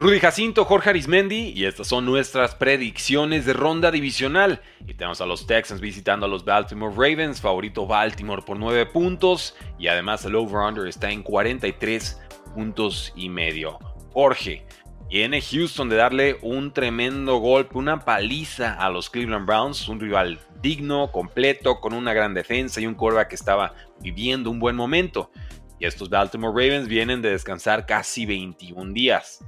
Rudy 0.00 0.20
Jacinto, 0.20 0.64
Jorge 0.64 0.90
Arismendi 0.90 1.52
y 1.56 1.64
estas 1.64 1.88
son 1.88 2.04
nuestras 2.04 2.54
predicciones 2.54 3.44
de 3.44 3.52
ronda 3.52 3.90
divisional. 3.90 4.62
Y 4.86 4.94
tenemos 4.94 5.20
a 5.20 5.26
los 5.26 5.44
Texans 5.44 5.80
visitando 5.80 6.26
a 6.26 6.28
los 6.28 6.44
Baltimore 6.44 6.94
Ravens, 6.94 7.40
favorito 7.40 7.84
Baltimore 7.84 8.42
por 8.46 8.60
9 8.60 8.86
puntos 8.86 9.56
y 9.76 9.88
además 9.88 10.24
el 10.24 10.36
over-under 10.36 10.86
está 10.86 11.10
en 11.10 11.24
43 11.24 12.16
puntos 12.54 13.12
y 13.16 13.28
medio. 13.28 13.80
Jorge, 14.12 14.64
viene 15.10 15.42
Houston 15.42 15.88
de 15.88 15.96
darle 15.96 16.38
un 16.42 16.72
tremendo 16.72 17.38
golpe, 17.38 17.76
una 17.76 18.04
paliza 18.04 18.74
a 18.74 18.90
los 18.90 19.10
Cleveland 19.10 19.46
Browns, 19.46 19.88
un 19.88 19.98
rival 19.98 20.38
digno, 20.62 21.10
completo, 21.10 21.80
con 21.80 21.92
una 21.92 22.12
gran 22.12 22.34
defensa 22.34 22.80
y 22.80 22.86
un 22.86 22.94
quarterback 22.94 23.30
que 23.30 23.34
estaba 23.34 23.74
viviendo 23.98 24.48
un 24.48 24.60
buen 24.60 24.76
momento. 24.76 25.32
Y 25.80 25.86
estos 25.86 26.08
Baltimore 26.08 26.52
Ravens 26.52 26.86
vienen 26.86 27.20
de 27.20 27.32
descansar 27.32 27.84
casi 27.84 28.26
21 28.26 28.92
días. 28.92 29.44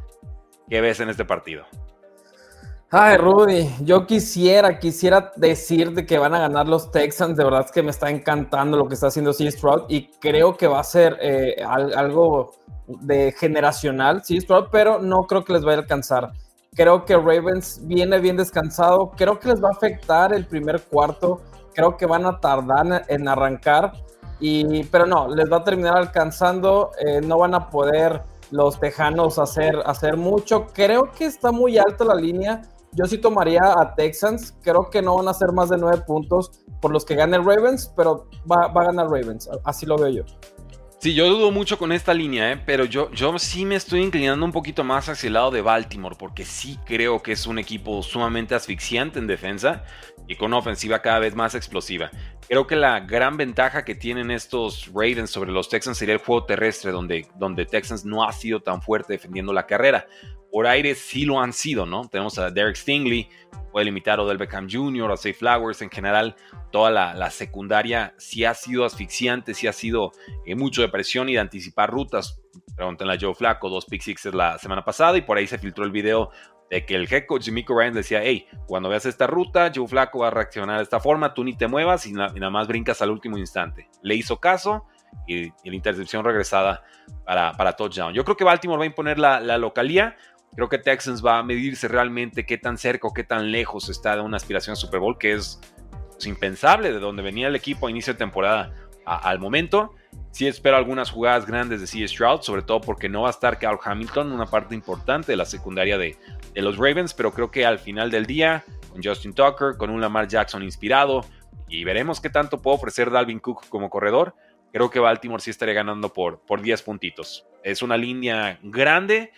¿Qué 0.71 0.81
ves 0.81 1.01
en 1.01 1.09
este 1.09 1.25
partido? 1.25 1.65
Ay, 2.93 3.17
Rudy, 3.17 3.69
yo 3.83 4.07
quisiera, 4.07 4.79
quisiera 4.79 5.33
decirte 5.35 6.07
que 6.07 6.17
van 6.17 6.33
a 6.33 6.39
ganar 6.39 6.69
los 6.69 6.93
Texans. 6.93 7.37
De 7.37 7.43
verdad 7.43 7.65
es 7.67 7.73
que 7.73 7.83
me 7.83 7.91
está 7.91 8.09
encantando 8.09 8.77
lo 8.77 8.87
que 8.87 8.95
está 8.95 9.09
haciendo 9.09 9.33
C. 9.33 9.51
Stroud 9.51 9.87
y 9.89 10.09
creo 10.21 10.57
que 10.57 10.69
va 10.69 10.79
a 10.79 10.85
ser 10.85 11.19
eh, 11.21 11.57
algo 11.65 12.53
de 12.87 13.33
generacional, 13.33 14.23
C. 14.25 14.41
Stroud, 14.41 14.67
pero 14.71 15.01
no 15.01 15.25
creo 15.25 15.45
que 15.45 15.55
les 15.55 15.65
vaya 15.65 15.79
a 15.79 15.81
alcanzar. 15.81 16.31
Creo 16.77 17.05
que 17.05 17.17
Ravens 17.17 17.81
viene 17.85 18.21
bien 18.21 18.37
descansado. 18.37 19.11
Creo 19.17 19.41
que 19.41 19.49
les 19.49 19.63
va 19.63 19.71
a 19.71 19.73
afectar 19.73 20.33
el 20.33 20.47
primer 20.47 20.81
cuarto. 20.83 21.43
Creo 21.75 21.97
que 21.97 22.07
van 22.07 22.27
a 22.27 22.39
tardar 22.39 23.05
en 23.09 23.27
arrancar. 23.27 23.93
Y, 24.39 24.85
pero 24.85 25.05
no, 25.05 25.29
les 25.35 25.51
va 25.51 25.59
a 25.59 25.65
terminar 25.65 25.97
alcanzando. 25.97 26.93
Eh, 27.05 27.21
no 27.21 27.39
van 27.39 27.55
a 27.55 27.71
poder 27.71 28.23
los 28.51 28.79
Tejanos 28.79 29.39
hacer, 29.39 29.77
hacer 29.87 30.17
mucho. 30.17 30.67
Creo 30.73 31.11
que 31.13 31.27
está 31.27 31.53
muy 31.53 31.79
alta 31.79 32.05
la 32.05 32.15
línea. 32.15 32.63
Yo 32.93 33.05
sí 33.07 33.19
tomaría 33.19 33.61
a 33.63 33.95
Texans. 33.95 34.55
Creo 34.63 34.91
que 34.91 35.03
no 35.03 35.17
van 35.17 35.29
a 35.29 35.35
ser 35.35 35.53
más 35.53 35.69
de 35.69 35.79
nueve 35.79 36.03
puntos 36.07 36.51
por 36.81 36.93
los 36.93 37.05
que 37.05 37.15
gane 37.15 37.39
Ravens, 37.39 37.93
pero 37.97 38.27
va, 38.51 38.69
va 38.69 38.83
a 38.83 38.87
ganar 38.87 39.07
Ravens. 39.07 39.49
Así 39.65 39.87
lo 39.87 39.97
veo 39.97 40.09
yo. 40.09 40.25
Sí, 41.01 41.15
yo 41.15 41.31
dudo 41.31 41.51
mucho 41.51 41.79
con 41.79 41.93
esta 41.93 42.13
línea, 42.13 42.53
¿eh? 42.53 42.63
pero 42.67 42.85
yo, 42.85 43.11
yo 43.13 43.39
sí 43.39 43.65
me 43.65 43.75
estoy 43.75 44.03
inclinando 44.03 44.45
un 44.45 44.53
poquito 44.53 44.85
más 44.85 45.09
hacia 45.09 45.29
el 45.29 45.33
lado 45.33 45.51
de 45.51 45.63
Baltimore, 45.63 46.15
porque 46.19 46.45
sí 46.45 46.79
creo 46.85 47.23
que 47.23 47.33
es 47.33 47.47
un 47.47 47.59
equipo 47.59 48.03
sumamente 48.03 48.55
asfixiante 48.55 49.19
en 49.19 49.27
defensa 49.27 49.83
y 50.29 50.37
con 50.37 50.49
una 50.49 50.59
ofensiva 50.59 51.01
cada 51.01 51.19
vez 51.19 51.35
más 51.35 51.55
explosiva. 51.55 52.11
Creo 52.47 52.67
que 52.67 52.77
la 52.77 53.01
gran 53.01 53.39
ventaja 53.39 53.83
que 53.83 53.95
tienen 53.95 54.31
estos 54.31 54.91
Ravens 54.93 55.31
sobre 55.31 55.53
los 55.53 55.71
Texans 55.71 55.97
sería 55.97 56.17
el 56.17 56.21
juego 56.21 56.45
terrestre, 56.45 56.93
donde, 56.93 57.27
donde 57.37 57.65
Texans 57.65 58.05
no 58.05 58.23
ha 58.23 58.33
sido 58.35 58.61
tan 58.61 58.83
fuerte 58.83 59.15
defendiendo 59.15 59.55
la 59.55 59.67
carrera. 59.67 60.07
Por 60.51 60.67
aire 60.67 60.95
sí 60.95 61.25
lo 61.25 61.41
han 61.41 61.53
sido, 61.53 61.87
¿no? 61.87 62.09
Tenemos 62.09 62.39
a 62.39 62.51
Derek 62.51 62.77
Stingley, 62.77 63.29
puede 63.71 63.85
limitar 63.85 64.19
a 64.19 64.23
Odell 64.23 64.39
Beckham 64.39 64.69
Jr., 64.71 65.13
a 65.13 65.17
Safe 65.17 65.35
Flowers, 65.35 65.83
en 65.83 65.91
general, 65.91 66.35
toda 66.73 66.91
la, 66.91 67.31
secundaria 67.31 68.15
sí 68.19 68.45
ha 68.45 68.55
sido 68.55 68.85
asfixiante, 68.85 69.55
sí 69.55 69.67
ha 69.67 69.73
sido 69.73 70.13
eh, 70.45 70.55
mucho 70.55 70.83
de 70.83 70.89
presión 70.89 71.29
y 71.29 71.35
de 71.35 71.41
anticipar 71.41 71.91
rutas. 71.91 72.41
Pregúntenle 72.75 73.15
a 73.15 73.19
Joe 73.21 73.35
Flaco, 73.35 73.69
dos 73.69 73.87
pick 73.87 74.03
sixes 74.03 74.35
la 74.35 74.59
semana 74.59 74.85
pasada 74.85 75.17
y 75.19 75.23
por 75.23 75.37
ahí 75.37 75.47
se 75.47 75.59
filtró 75.59 75.85
el 75.85 75.91
video 75.91 76.31
de 76.71 76.87
que 76.87 76.95
el 76.95 77.13
head 77.13 77.27
coach 77.27 77.49
Miko 77.51 77.77
Ryan 77.77 77.95
decía, 77.95 78.21
hey, 78.23 78.47
cuando 78.67 78.89
veas 78.89 79.05
esta 79.05 79.27
ruta, 79.27 79.73
Joe 79.75 79.89
Flaco 79.89 80.21
va 80.21 80.29
a 80.29 80.31
reaccionar 80.31 80.77
de 80.77 80.85
esta 80.85 81.01
forma, 81.01 81.35
tú 81.35 81.43
ni 81.45 81.57
te 81.57 81.67
muevas 81.67 82.07
y, 82.07 82.13
nada 82.13 82.51
más 82.51 82.69
brincas 82.69 83.03
al 83.03 83.11
último 83.11 83.37
instante. 83.37 83.89
Le 84.03 84.15
hizo 84.15 84.39
caso 84.39 84.87
y, 85.27 85.49
la 85.49 85.75
intercepción 85.75 86.25
regresada 86.25 86.85
para, 87.25 87.53
para 87.53 87.73
touchdown. 87.73 88.15
Yo 88.15 88.25
creo 88.25 88.37
que 88.37 88.45
Baltimore 88.45 88.79
va 88.79 88.85
a 88.85 88.87
imponer 88.87 89.19
la, 89.19 89.41
la 89.41 89.59
localía. 89.59 90.17
Creo 90.55 90.69
que 90.69 90.79
Texans 90.79 91.25
va 91.25 91.39
a 91.39 91.43
medirse 91.43 91.89
realmente 91.89 92.45
qué 92.45 92.59
tan 92.59 92.77
cerca 92.77 93.09
o 93.09 93.15
qué 93.15 93.25
tan 93.25 93.53
lejos 93.53 93.89
está 93.89 94.17
de 94.17 94.23
una 94.23 94.37
aspiración 94.37 94.73
a 94.73 94.77
Super 94.77 95.01
Bowl, 95.01 95.19
que 95.19 95.33
es 95.33 95.61
pues, 96.13 96.27
impensable 96.27 96.93
de 96.93 96.99
donde 96.99 97.23
venía 97.23 97.49
el 97.49 97.57
equipo 97.57 97.87
a 97.87 97.91
inicio 97.91 98.13
de 98.13 98.19
temporada 98.19 98.75
al 99.05 99.39
momento. 99.39 99.95
Sí 100.33 100.47
espero 100.47 100.77
algunas 100.77 101.11
jugadas 101.11 101.47
grandes 101.47 101.81
de 101.81 101.87
C. 101.87 102.07
Stroud, 102.07 102.43
sobre 102.43 102.63
todo 102.63 102.81
porque 102.81 103.09
no 103.09 103.23
va 103.23 103.29
a 103.29 103.31
estar 103.31 103.59
Carl 103.59 103.79
Hamilton, 103.83 104.33
una 104.33 104.47
parte 104.47 104.75
importante 104.75 105.33
de 105.33 105.37
la 105.37 105.45
secundaria 105.45 105.99
de, 105.99 106.17
de 106.53 106.63
los 106.63 106.77
Ravens, 106.77 107.15
pero 107.15 107.33
creo 107.33 107.51
que 107.51 107.65
al 107.65 107.79
final 107.79 108.11
del 108.11 108.27
día, 108.27 108.65
con 108.91 109.03
Justin 109.03 109.33
Tucker, 109.33 109.77
con 109.77 109.91
un 109.91 110.01
Lamar 110.01 110.29
Jackson 110.29 110.63
inspirado, 110.63 111.25
y 111.69 111.85
veremos 111.85 112.21
qué 112.21 112.31
tanto 112.31 112.61
puede 112.61 112.77
ofrecer 112.77 113.11
Dalvin 113.11 113.39
Cook 113.39 113.69
como 113.69 113.91
corredor, 113.91 114.35
creo 114.73 114.91
que 114.91 115.01
Baltimore 115.01 115.43
sí 115.43 115.51
estaría 115.51 115.75
ganando 115.75 116.13
por, 116.13 116.41
por 116.41 116.61
10 116.61 116.83
puntitos. 116.83 117.47
Es 117.63 117.83
una 117.83 117.97
línea 117.97 118.59
grande, 118.63 119.33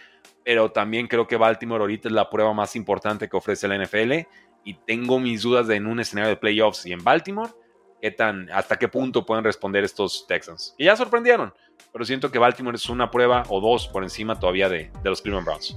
pero 0.45 0.71
también 0.71 1.07
creo 1.07 1.27
que 1.27 1.37
Baltimore 1.37 1.81
ahorita 1.81 2.09
es 2.09 2.15
la 2.15 2.29
prueba 2.31 2.53
más 2.53 2.77
importante 2.77 3.29
que 3.29 3.37
ofrece 3.37 3.69
la 3.69 3.77
NFL, 3.77 4.27
y 4.65 4.75
tengo 4.75 5.19
mis 5.19 5.43
dudas 5.43 5.67
de 5.67 5.77
en 5.77 5.87
un 5.87 6.01
escenario 6.01 6.31
de 6.31 6.37
playoffs 6.37 6.87
y 6.87 6.93
en 6.93 7.03
Baltimore, 7.03 7.51
qué 8.01 8.11
tan, 8.11 8.51
hasta 8.51 8.79
qué 8.79 8.89
punto 8.89 9.27
pueden 9.27 9.45
responder 9.45 9.85
estos 9.85 10.27
Texans. 10.27 10.75
Y 10.79 10.85
ya 10.85 10.97
sorprendieron, 10.97 11.53
pero 11.93 12.05
siento 12.05 12.31
que 12.31 12.39
Baltimore 12.39 12.77
es 12.77 12.89
una 12.89 13.11
prueba 13.11 13.43
o 13.49 13.61
dos 13.61 13.89
por 13.89 14.03
encima 14.03 14.39
todavía 14.39 14.69
de, 14.69 14.91
de 15.03 15.11
los 15.11 15.21
Cleveland 15.21 15.47
Browns. 15.47 15.77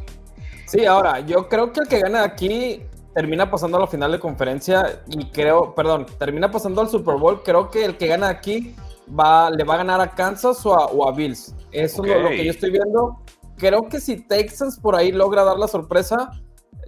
Sí, 0.68 0.86
ahora, 0.86 1.20
yo 1.20 1.48
creo 1.48 1.72
que 1.72 1.82
el 1.82 1.88
que 1.88 2.00
gana 2.00 2.24
aquí 2.24 2.82
termina 3.14 3.50
pasando 3.50 3.78
a 3.78 3.82
la 3.82 3.88
final 3.88 4.12
de 4.12 4.20
conferencia 4.20 5.02
y 5.08 5.26
creo, 5.26 5.74
perdón, 5.74 6.06
termina 6.20 6.52
pasando 6.52 6.82
al 6.82 6.90
Super 6.90 7.16
Bowl. 7.16 7.42
Creo 7.44 7.70
que 7.70 7.86
el 7.86 7.98
que 7.98 8.08
gana 8.08 8.28
aquí 8.28 8.76
va, 9.18 9.50
le 9.50 9.64
va 9.64 9.76
a 9.76 9.78
ganar 9.78 10.02
a 10.02 10.10
Kansas 10.10 10.66
o 10.66 11.08
a, 11.08 11.12
Bills. 11.14 11.56
Eso 11.72 12.04
es 12.04 12.22
lo, 12.22 12.30
que 12.30 12.44
yo 12.44 12.52
estoy 12.52 12.72
viendo. 12.72 13.22
Creo 13.58 13.88
que 13.88 14.00
si 14.00 14.18
Texas 14.18 14.80
por 14.80 14.96
ahí 14.96 15.12
logra 15.12 15.44
dar 15.44 15.58
la 15.58 15.68
sorpresa, 15.68 16.32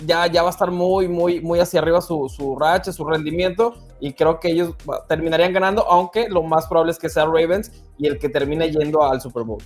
ya, 0.05 0.28
ya 0.28 0.44
va 0.44 0.50
a 0.50 0.51
estar 0.51 0.72
muy, 0.72 1.07
muy, 1.07 1.41
muy 1.41 1.59
hacia 1.59 1.79
arriba 1.79 2.01
su, 2.01 2.29
su 2.29 2.55
racha, 2.55 2.91
su 2.91 3.05
rendimiento. 3.05 3.75
Y 4.00 4.13
creo 4.13 4.39
que 4.39 4.51
ellos 4.51 4.75
terminarían 5.07 5.53
ganando, 5.53 5.88
aunque 5.89 6.29
lo 6.29 6.44
más 6.44 6.67
probable 6.67 6.91
es 6.91 7.00
que 7.00 7.09
sea 7.09 7.25
Ravens 7.25 7.72
y 7.97 8.07
el 8.07 8.19
que 8.19 8.29
termine 8.29 8.69
yendo 8.72 9.03
al 9.03 9.22
Super 9.22 9.44
Bowl. 9.44 9.61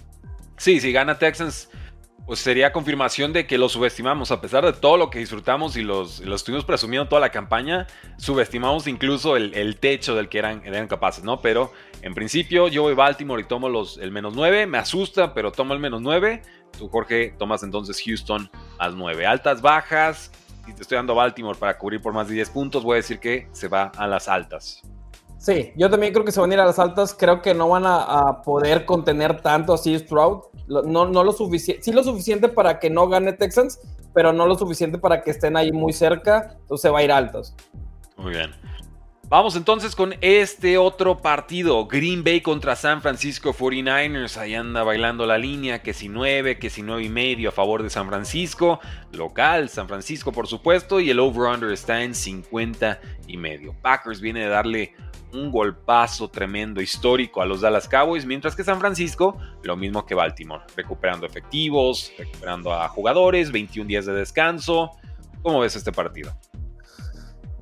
Sí, 0.58 0.80
si 0.80 0.92
gana 0.92 1.18
Texans, 1.18 1.70
pues 2.26 2.40
sería 2.40 2.72
confirmación 2.72 3.34
de 3.34 3.46
que 3.46 3.58
lo 3.58 3.68
subestimamos. 3.68 4.32
A 4.32 4.40
pesar 4.40 4.64
de 4.64 4.74
todo 4.74 4.96
lo 4.96 5.10
que 5.10 5.20
disfrutamos 5.20 5.76
y 5.76 5.82
los, 5.82 6.20
los 6.22 6.42
estuvimos 6.42 6.66
presumiendo 6.66 7.10
toda 7.10 7.20
la 7.20 7.30
campaña, 7.30 7.88
subestimamos 8.18 8.88
incluso 8.88 9.36
el, 9.36 9.78
techo 9.78 10.16
del 10.16 10.30
que 10.30 10.40
eran, 10.40 10.62
eran, 10.66 10.88
capaces, 10.88 11.24
¿no? 11.24 11.42
Pero 11.42 11.74
en 12.02 12.14
principio 12.14 12.68
yo 12.68 12.84
voy 12.84 12.94
a 12.94 12.96
Baltimore 12.96 13.42
y 13.42 13.46
tomo 13.46 13.70
los, 13.70 13.98
el 13.98 14.12
menos 14.12 14.34
9. 14.36 14.68
Me 14.68 14.78
asusta, 14.78 15.34
pero 15.34 15.52
tomo 15.52 15.74
el 15.74 15.80
menos 15.80 16.02
9. 16.02 16.42
Tú, 16.78 16.90
Jorge, 16.90 17.34
tomas 17.38 17.64
entonces 17.64 18.02
Houston 18.06 18.50
al 18.78 18.98
9. 18.98 19.26
Altas, 19.26 19.62
bajas. 19.62 20.32
Y 20.68 20.74
te 20.74 20.84
estoy 20.84 20.98
dando 20.98 21.16
Baltimore 21.16 21.58
para 21.58 21.78
cubrir 21.78 22.02
por 22.02 22.14
más 22.14 22.28
de 22.28 22.36
10 22.36 22.50
puntos. 22.52 22.84
Voy 22.84 22.94
a 22.94 22.98
decir 22.98 23.20
que 23.20 23.48
se 23.52 23.68
va 23.68 23.92
a 23.98 24.08
las 24.08 24.28
altas. 24.28 24.82
Sí, 25.38 25.72
yo 25.76 25.90
también 25.90 26.14
creo 26.14 26.24
que 26.24 26.32
se 26.32 26.40
van 26.40 26.52
a 26.52 26.54
ir 26.54 26.60
a 26.60 26.66
las 26.66 26.78
altas. 26.78 27.16
Creo 27.18 27.42
que 27.42 27.56
no 27.56 27.68
van 27.68 27.84
a, 27.86 28.44
poder 28.44 28.86
contener 28.86 29.42
tanto 29.42 29.74
así 29.74 29.98
Stroud. 29.98 30.44
No, 30.68 31.06
no 31.06 31.24
lo 31.24 31.32
suficiente, 31.32 31.82
sí 31.84 31.92
lo 31.92 32.04
suficiente 32.04 32.48
para 32.48 32.80
que 32.80 32.90
no 32.90 33.10
gane 33.10 33.34
Texans, 33.34 33.80
pero 34.14 34.32
no 34.32 34.46
lo 34.46 34.56
suficiente 34.56 35.00
para 35.00 35.24
que 35.24 35.32
estén 35.32 35.58
ahí 35.58 35.72
muy 35.72 35.94
cerca. 35.94 36.56
Entonces 36.60 36.94
va 36.94 37.00
a 37.00 37.04
ir 37.04 37.12
altos. 37.12 37.56
Muy 38.18 38.34
bien. 38.34 38.52
Vamos 39.32 39.56
entonces 39.56 39.96
con 39.96 40.14
este 40.20 40.78
otro 40.78 41.20
partido. 41.20 41.88
Green 41.88 42.22
Bay 42.22 42.42
contra 42.42 42.76
San 42.76 43.02
Francisco 43.02 43.54
49ers. 43.54 44.36
Ahí 44.36 44.56
anda 44.56 44.84
bailando 44.84 45.26
la 45.26 45.38
línea. 45.38 45.82
Que 45.82 45.94
si 45.94 46.10
9, 46.10 46.60
que 46.60 46.70
si 46.70 46.82
9 46.82 47.06
y 47.06 47.08
medio 47.08 47.48
a 47.48 47.54
favor 47.54 47.82
de 47.82 47.90
San 47.90 48.10
Francisco. 48.10 48.82
Local, 49.14 49.70
San 49.70 49.88
Francisco 49.88 50.34
por 50.34 50.48
supuesto. 50.48 51.00
Y 51.00 51.12
el 51.12 51.20
over-under 51.20 51.72
está 51.72 52.04
en 52.04 52.14
50 52.14 53.00
y 53.26 53.38
medio. 53.38 53.74
Packers 53.82 54.20
viene 54.20 54.42
de 54.42 54.50
darle 54.50 54.96
un 55.32 55.50
golpazo 55.50 56.28
tremendo 56.28 56.82
histórico 56.82 57.42
a 57.42 57.46
los 57.46 57.62
Dallas 57.62 57.88
Cowboys, 57.88 58.26
mientras 58.26 58.54
que 58.54 58.66
San 58.66 58.82
Francisco 58.82 59.38
lo 59.64 59.78
mismo 59.78 60.06
que 60.06 60.14
Baltimore, 60.14 60.64
recuperando 60.76 61.26
efectivos, 61.26 62.12
recuperando 62.18 62.74
a 62.74 62.90
jugadores, 62.90 63.50
21 63.54 63.88
días 63.88 64.06
de 64.06 64.12
descanso. 64.12 64.92
¿Cómo 65.42 65.62
ves 65.62 65.78
este 65.78 65.94
partido? 65.94 66.34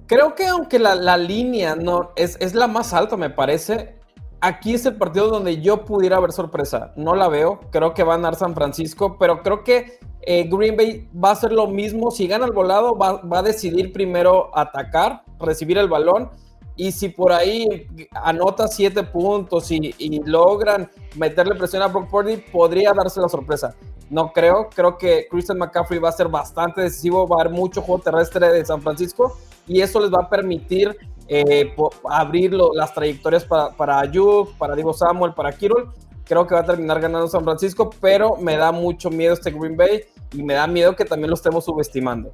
Creo 0.10 0.34
que 0.34 0.48
aunque 0.48 0.80
la, 0.80 1.18
línea 1.18 1.76
no 1.76 2.14
es, 2.16 2.36
es, 2.40 2.56
la 2.56 2.66
más 2.66 2.96
alta, 2.96 3.16
me 3.16 3.30
parece, 3.30 3.96
aquí 4.42 4.74
es 4.74 4.84
el 4.88 4.98
partido 4.98 5.28
donde 5.28 5.62
yo 5.62 5.86
pudiera 5.86 6.20
ver 6.20 6.32
sorpresa. 6.32 6.94
No 6.96 7.14
la 7.14 7.28
veo, 7.28 7.60
creo 7.70 7.94
que 7.94 8.02
va 8.02 8.16
a 8.16 8.18
ganar 8.18 8.34
San 8.34 8.56
Francisco, 8.56 9.18
pero 9.20 9.44
creo 9.44 9.64
que 9.64 10.00
eh, 10.22 10.50
Green 10.50 10.76
Bay 10.76 11.08
va 11.14 11.30
a 11.30 11.34
hacer 11.34 11.52
lo 11.52 11.68
mismo. 11.68 12.10
Si 12.10 12.28
gana 12.28 12.48
el 12.48 12.54
volado, 12.54 12.98
va, 12.98 13.22
va 13.22 13.38
a 13.38 13.44
decidir 13.44 13.94
primero 13.94 14.50
atacar, 14.58 15.22
recibir 15.40 15.78
el 15.78 15.88
balón 15.88 16.32
y 16.76 16.92
si 16.92 17.10
por 17.10 17.32
ahí 17.32 17.86
anota 18.14 18.68
siete 18.68 19.04
puntos 19.04 19.70
y, 19.70 19.94
logran 20.26 20.90
meterle 21.18 21.54
presión 21.54 21.84
a 21.84 21.88
Brock 21.88 22.10
Purdy, 22.10 22.38
podría 22.38 22.94
darse 22.94 23.22
la 23.22 23.30
sorpresa. 23.30 23.76
No 24.10 24.34
creo, 24.34 24.70
creo 24.74 24.98
que 24.98 25.28
Christian 25.30 25.60
McCaffrey 25.60 26.00
va 26.00 26.10
a 26.10 26.14
ser 26.14 26.30
bastante 26.30 26.82
decisivo, 26.82 27.28
va 27.28 27.36
a 27.38 27.42
haber 27.42 27.54
mucho 27.54 27.84
juego 27.84 28.02
terrestre 28.02 28.52
de 28.52 28.66
San 28.66 28.82
Francisco 28.82 29.38
y 29.70 29.82
eso 29.82 30.02
les 30.02 30.12
va 30.12 30.24
a 30.24 30.30
permitir 30.30 30.98
eh, 31.28 31.74
abrir 32.10 32.54
las 32.54 32.94
trayectorias 32.94 33.46
para, 33.46 33.70
para 33.70 34.00
Ayuk, 34.00 34.58
para 34.58 34.76
Divo 34.76 34.94
Samuel, 34.94 35.34
para 35.34 35.52
Kirol. 35.54 35.94
Creo 36.26 36.46
que 36.46 36.56
va 36.56 36.62
a 36.62 36.66
terminar 36.66 37.00
ganando 37.00 37.28
San 37.28 37.44
Francisco, 37.44 37.90
pero 38.02 38.36
me 38.38 38.58
da 38.58 38.72
mucho 38.72 39.10
miedo 39.10 39.34
este 39.34 39.52
Green 39.52 39.78
Bay 39.78 40.02
y 40.34 40.44
me 40.44 40.56
da 40.56 40.68
miedo 40.68 40.96
que 40.96 41.06
también 41.06 41.30
lo 41.30 41.36
estemos 41.36 41.66
subestimando. 41.66 42.32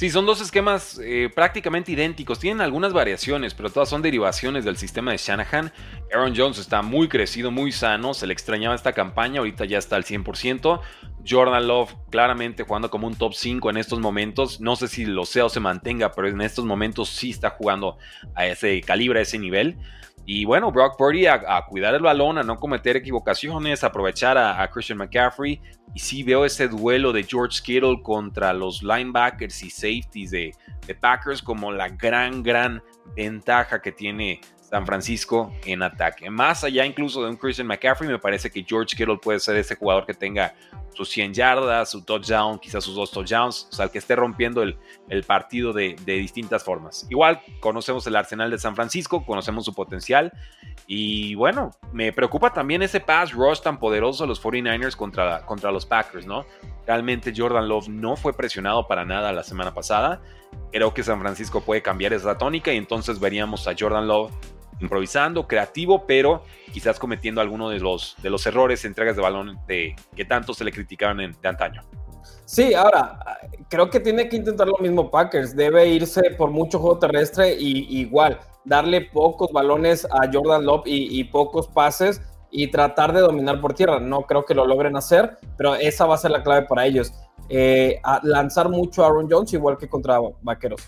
Sí, 0.00 0.08
son 0.08 0.24
dos 0.24 0.40
esquemas 0.40 0.98
eh, 1.04 1.28
prácticamente 1.34 1.92
idénticos. 1.92 2.38
Tienen 2.38 2.62
algunas 2.62 2.94
variaciones, 2.94 3.52
pero 3.52 3.68
todas 3.68 3.90
son 3.90 4.00
derivaciones 4.00 4.64
del 4.64 4.78
sistema 4.78 5.10
de 5.10 5.18
Shanahan. 5.18 5.74
Aaron 6.10 6.32
Jones 6.34 6.56
está 6.56 6.80
muy 6.80 7.06
crecido, 7.06 7.50
muy 7.50 7.70
sano. 7.70 8.14
Se 8.14 8.26
le 8.26 8.32
extrañaba 8.32 8.74
esta 8.74 8.94
campaña, 8.94 9.40
ahorita 9.40 9.66
ya 9.66 9.76
está 9.76 9.96
al 9.96 10.04
100%. 10.04 10.80
Jordan 11.28 11.68
Love 11.68 11.96
claramente 12.08 12.62
jugando 12.62 12.88
como 12.88 13.08
un 13.08 13.14
top 13.14 13.34
5 13.34 13.68
en 13.68 13.76
estos 13.76 14.00
momentos. 14.00 14.58
No 14.58 14.74
sé 14.74 14.88
si 14.88 15.04
lo 15.04 15.26
sea 15.26 15.44
o 15.44 15.48
se 15.50 15.60
mantenga, 15.60 16.12
pero 16.12 16.28
en 16.28 16.40
estos 16.40 16.64
momentos 16.64 17.10
sí 17.10 17.28
está 17.28 17.50
jugando 17.50 17.98
a 18.34 18.46
ese 18.46 18.80
calibre, 18.80 19.18
a 19.18 19.22
ese 19.24 19.38
nivel. 19.38 19.76
Y 20.26 20.44
bueno, 20.44 20.70
Brock 20.70 20.96
Purdy 20.96 21.26
a, 21.26 21.64
cuidar 21.68 21.94
el 21.94 22.02
balón, 22.02 22.38
a 22.38 22.42
no 22.42 22.56
cometer 22.56 22.96
equivocaciones, 22.96 23.82
a 23.82 23.88
aprovechar 23.88 24.38
a, 24.38 24.68
Christian 24.70 24.98
McCaffrey. 24.98 25.60
Y 25.94 25.98
sí 25.98 26.22
veo 26.22 26.44
ese 26.44 26.68
duelo 26.68 27.12
de 27.12 27.24
George 27.24 27.60
Kittle 27.64 28.00
contra 28.02 28.52
los 28.52 28.82
linebackers 28.82 29.62
y 29.62 29.70
safeties 29.70 30.30
de, 30.30 30.52
de 30.86 30.94
Packers 30.94 31.42
como 31.42 31.72
la 31.72 31.88
gran, 31.88 32.42
gran 32.42 32.82
ventaja 33.16 33.82
que 33.82 33.90
tiene 33.90 34.40
San 34.70 34.86
Francisco 34.86 35.52
en 35.64 35.82
ataque. 35.82 36.30
Más 36.30 36.62
allá 36.62 36.86
incluso 36.86 37.22
de 37.22 37.30
un 37.30 37.36
Christian 37.36 37.66
McCaffrey, 37.66 38.08
me 38.08 38.18
parece 38.18 38.50
que 38.50 38.64
George 38.66 38.96
Kittle 38.96 39.18
puede 39.18 39.40
ser 39.40 39.56
ese 39.56 39.74
jugador 39.74 40.06
que 40.06 40.14
tenga 40.14 40.54
sus 40.94 41.08
100 41.10 41.34
yardas, 41.34 41.90
su 41.90 42.02
touchdown, 42.02 42.58
quizás 42.58 42.84
sus 42.84 42.94
dos 42.94 43.10
touchdowns, 43.10 43.68
o 43.70 43.74
sea, 43.74 43.86
el 43.86 43.90
que 43.90 43.98
esté 43.98 44.14
rompiendo 44.14 44.62
el, 44.62 44.76
partido 45.26 45.72
de, 45.72 45.96
distintas 46.04 46.62
formas. 46.62 47.06
Igual 47.10 47.40
conocemos 47.58 48.06
el 48.06 48.16
arsenal 48.16 48.50
de 48.50 48.58
San 48.58 48.76
Francisco, 48.76 49.24
conocemos 49.24 49.64
su 49.64 49.74
potencial 49.74 50.32
y 50.86 51.34
bueno, 51.34 51.70
me 51.92 52.12
preocupa 52.12 52.52
también 52.52 52.82
ese 52.82 53.00
pass 53.00 53.32
rush 53.32 53.60
tan 53.60 53.78
poderoso 53.78 54.24
de 54.24 54.28
los 54.28 54.42
49ers 54.42 54.96
contra, 54.96 55.44
contra 55.46 55.72
los 55.72 55.86
Packers, 55.86 56.26
¿no? 56.26 56.46
Realmente 56.86 57.32
Jordan 57.36 57.68
Love 57.68 57.88
no 57.88 58.16
fue 58.16 58.32
presionado 58.32 58.86
para 58.86 59.04
nada 59.04 59.32
la 59.32 59.42
semana 59.42 59.72
pasada. 59.72 60.20
Creo 60.72 60.92
que 60.92 61.02
San 61.02 61.20
Francisco 61.20 61.60
puede 61.60 61.82
cambiar 61.82 62.12
esa 62.12 62.36
tónica 62.38 62.72
y 62.72 62.76
entonces 62.76 63.20
veríamos 63.20 63.68
a 63.68 63.74
Jordan 63.78 64.08
Love 64.08 64.32
improvisando, 64.80 65.46
creativo, 65.46 66.06
pero 66.06 66.44
quizás 66.72 66.98
cometiendo 66.98 67.40
alguno 67.40 67.68
de 67.68 67.80
los, 67.80 68.16
de 68.22 68.30
los 68.30 68.46
errores, 68.46 68.84
entregas 68.84 69.16
de 69.16 69.22
balón 69.22 69.60
que 69.66 70.24
tanto 70.28 70.54
se 70.54 70.64
le 70.64 70.72
criticaban 70.72 71.20
en, 71.20 71.36
de 71.40 71.48
antaño. 71.48 71.82
Sí, 72.44 72.74
ahora, 72.74 73.20
creo 73.68 73.88
que 73.90 74.00
tiene 74.00 74.28
que 74.28 74.36
intentar 74.36 74.66
lo 74.66 74.76
mismo 74.78 75.08
Packers. 75.08 75.54
Debe 75.54 75.86
irse 75.86 76.20
por 76.36 76.50
mucho 76.50 76.80
juego 76.80 76.98
terrestre 76.98 77.54
y 77.56 78.00
igual, 78.00 78.40
darle 78.64 79.02
pocos 79.02 79.52
balones 79.52 80.04
a 80.04 80.28
Jordan 80.32 80.64
Love 80.64 80.82
y, 80.86 81.22
pocos 81.24 81.68
pases 81.68 82.20
y 82.50 82.68
tratar 82.68 83.12
de 83.12 83.20
dominar 83.20 83.60
por 83.60 83.74
tierra. 83.74 84.00
No 84.00 84.22
creo 84.22 84.44
que 84.44 84.54
lo 84.54 84.66
logren 84.66 84.96
hacer, 84.96 85.38
pero 85.56 85.76
esa 85.76 86.06
va 86.06 86.16
a 86.16 86.18
ser 86.18 86.32
la 86.32 86.42
clave 86.42 86.66
para 86.66 86.86
ellos. 86.86 87.12
Eh, 87.48 88.00
lanzar 88.24 88.68
mucho 88.68 89.04
a 89.04 89.06
Aaron 89.06 89.28
Jones, 89.30 89.52
igual 89.52 89.76
que 89.78 89.88
contra 89.88 90.18
Vaqueros. 90.42 90.82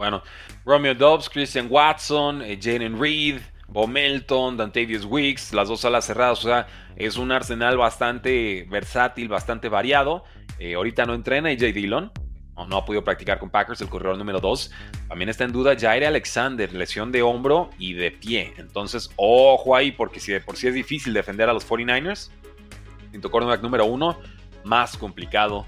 Bueno, 0.00 0.22
Romeo 0.64 0.94
Dobbs, 0.94 1.28
Christian 1.28 1.66
Watson, 1.68 2.40
eh, 2.40 2.58
Jaden 2.58 2.98
Reed, 2.98 3.38
Bo 3.68 3.86
Melton, 3.86 4.56
Dantavius 4.56 5.04
Weeks, 5.04 5.52
las 5.52 5.68
dos 5.68 5.84
alas 5.84 6.06
cerradas. 6.06 6.38
O 6.42 6.48
sea, 6.48 6.66
es 6.96 7.18
un 7.18 7.30
arsenal 7.30 7.76
bastante 7.76 8.66
versátil, 8.70 9.28
bastante 9.28 9.68
variado. 9.68 10.24
Eh, 10.58 10.72
ahorita 10.72 11.04
no 11.04 11.12
entrena 11.12 11.50
AJ 11.50 11.74
Dillon. 11.74 12.10
No, 12.56 12.66
no, 12.66 12.78
ha 12.78 12.84
podido 12.86 13.04
practicar 13.04 13.38
con 13.38 13.50
Packers, 13.50 13.82
el 13.82 13.90
corredor 13.90 14.16
número 14.16 14.40
2. 14.40 14.70
También 15.06 15.28
está 15.28 15.44
en 15.44 15.52
duda 15.52 15.76
Jair 15.78 16.06
Alexander, 16.06 16.72
lesión 16.72 17.12
de 17.12 17.20
hombro 17.20 17.68
y 17.78 17.92
de 17.92 18.10
pie. 18.10 18.54
Entonces, 18.56 19.10
ojo 19.16 19.76
ahí, 19.76 19.92
porque 19.92 20.18
si 20.18 20.32
de 20.32 20.40
por 20.40 20.56
sí 20.56 20.66
es 20.66 20.72
difícil 20.72 21.12
defender 21.12 21.46
a 21.50 21.52
los 21.52 21.68
49ers, 21.68 22.30
quinto 23.12 23.30
cornerback 23.30 23.60
número 23.60 23.84
1, 23.84 24.18
más 24.64 24.96
complicado 24.96 25.66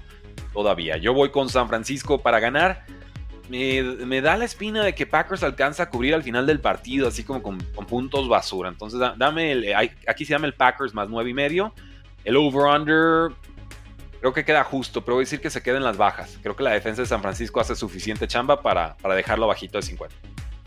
todavía. 0.53 0.97
Yo 0.97 1.13
voy 1.13 1.29
con 1.29 1.49
San 1.49 1.67
Francisco 1.67 2.17
para 2.23 2.39
ganar 2.39 2.83
me, 3.49 4.21
da 4.21 4.37
la 4.37 4.45
espina 4.45 4.83
de 4.83 4.95
que 4.95 5.05
Packers 5.05 5.43
alcanza 5.43 5.83
a 5.83 5.89
cubrir 5.89 6.13
al 6.13 6.23
final 6.23 6.45
del 6.45 6.59
partido, 6.59 7.07
así 7.07 7.23
como 7.23 7.43
con, 7.43 7.57
puntos 7.57 8.27
basura. 8.29 8.69
Entonces, 8.69 8.99
dame 9.17 9.51
el, 9.51 9.73
aquí 10.07 10.25
se 10.25 10.31
llama 10.31 10.47
el 10.47 10.53
Packers 10.53 10.93
más 10.93 11.09
9 11.09 11.29
y 11.29 11.33
medio. 11.33 11.73
El 12.23 12.37
over-under 12.37 13.31
creo 14.21 14.31
que 14.31 14.45
queda 14.45 14.63
justo, 14.63 15.03
pero 15.03 15.15
voy 15.15 15.23
a 15.23 15.25
decir 15.25 15.41
que 15.41 15.49
se 15.49 15.61
queden 15.61 15.83
las 15.83 15.97
bajas. 15.97 16.39
Creo 16.41 16.55
que 16.55 16.63
la 16.63 16.71
defensa 16.71 17.01
de 17.01 17.07
San 17.07 17.21
Francisco 17.21 17.59
hace 17.59 17.75
suficiente 17.75 18.25
chamba 18.27 18.61
para, 18.61 18.95
para 19.01 19.15
dejarlo 19.15 19.47
bajito 19.47 19.77
de 19.77 19.81
50. 19.81 20.15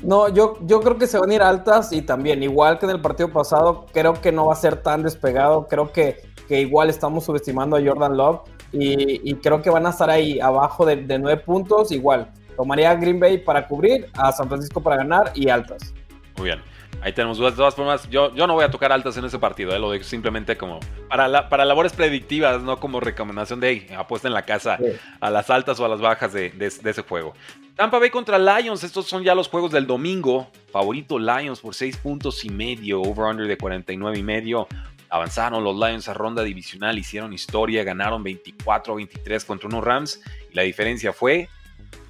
No, 0.02 0.28
yo, 0.28 0.58
yo 0.60 0.80
creo 0.82 0.98
que 0.98 1.06
se 1.06 1.18
van 1.18 1.30
a 1.30 1.34
ir 1.34 1.42
altas 1.42 1.90
y 1.90 2.02
también, 2.02 2.42
igual 2.42 2.78
que 2.78 2.84
en 2.84 2.90
el 2.90 3.00
partido 3.00 3.32
pasado, 3.32 3.86
creo 3.94 4.20
que 4.20 4.30
no 4.30 4.46
va 4.46 4.52
a 4.52 4.56
ser 4.56 4.82
tan 4.82 5.02
despegado. 5.02 5.66
Creo 5.68 5.90
que, 5.90 6.20
que 6.46 6.60
igual 6.60 6.90
estamos 6.90 7.24
subestimando 7.24 7.76
a 7.76 7.80
Jordan 7.82 8.14
Love 8.14 8.40
y, 8.72 9.34
creo 9.36 9.62
que 9.62 9.70
van 9.70 9.86
a 9.86 9.90
estar 9.90 10.10
ahí 10.10 10.38
abajo 10.38 10.84
de, 10.84 10.96
de 10.96 11.18
9 11.18 11.42
puntos. 11.42 11.92
Igual, 11.92 12.30
Tomaría 12.56 12.90
a 12.90 12.94
Green 12.94 13.20
Bay 13.20 13.38
para 13.38 13.66
cubrir, 13.66 14.08
a 14.14 14.32
San 14.32 14.48
Francisco 14.48 14.82
para 14.82 14.96
ganar 14.96 15.32
y 15.34 15.48
altas. 15.48 15.94
Muy 16.36 16.46
bien. 16.46 16.60
Ahí 17.02 17.12
tenemos 17.12 17.38
de 17.38 17.52
todas 17.52 17.74
formas. 17.74 18.08
Yo, 18.10 18.34
yo 18.34 18.46
no 18.46 18.54
voy 18.54 18.64
a 18.64 18.70
tocar 18.70 18.90
altas 18.90 19.16
en 19.16 19.24
ese 19.24 19.38
partido, 19.38 19.72
¿eh? 19.74 19.78
lo 19.78 19.92
digo 19.92 20.04
simplemente 20.04 20.56
como 20.56 20.80
para, 21.08 21.48
para 21.48 21.64
labores 21.64 21.92
predictivas, 21.92 22.62
no 22.62 22.80
como 22.80 23.00
recomendación 23.00 23.60
de 23.60 23.70
hey, 23.70 23.94
apuesta 23.96 24.28
en 24.28 24.34
la 24.34 24.42
casa 24.42 24.78
a 25.20 25.30
las 25.30 25.48
altas 25.50 25.78
o 25.78 25.84
a 25.84 25.88
las 25.88 26.00
bajas 26.00 26.32
de, 26.32 26.52
ese 26.58 27.02
juego. 27.02 27.34
Tampa 27.76 27.98
Bay 27.98 28.10
contra 28.10 28.38
Lions, 28.38 28.82
estos 28.82 29.06
son 29.06 29.22
ya 29.22 29.34
los 29.34 29.48
juegos 29.48 29.70
del 29.70 29.86
domingo. 29.86 30.50
Favorito 30.72 31.18
Lions 31.18 31.60
por 31.60 31.74
6 31.74 31.98
puntos 31.98 32.44
y 32.44 32.48
medio, 32.48 33.02
over-under 33.02 33.46
de 33.46 33.56
49 33.56 34.18
y 34.18 34.22
medio. 34.22 34.66
Avanzaron 35.08 35.62
los 35.62 35.76
Lions 35.76 36.08
a 36.08 36.14
ronda 36.14 36.42
divisional, 36.42 36.98
hicieron 36.98 37.32
historia, 37.32 37.84
ganaron 37.84 38.24
24-23 38.24 39.44
contra 39.44 39.68
unos 39.68 39.84
Rams 39.84 40.20
y 40.50 40.54
la 40.54 40.62
diferencia 40.62 41.12
fue 41.12 41.48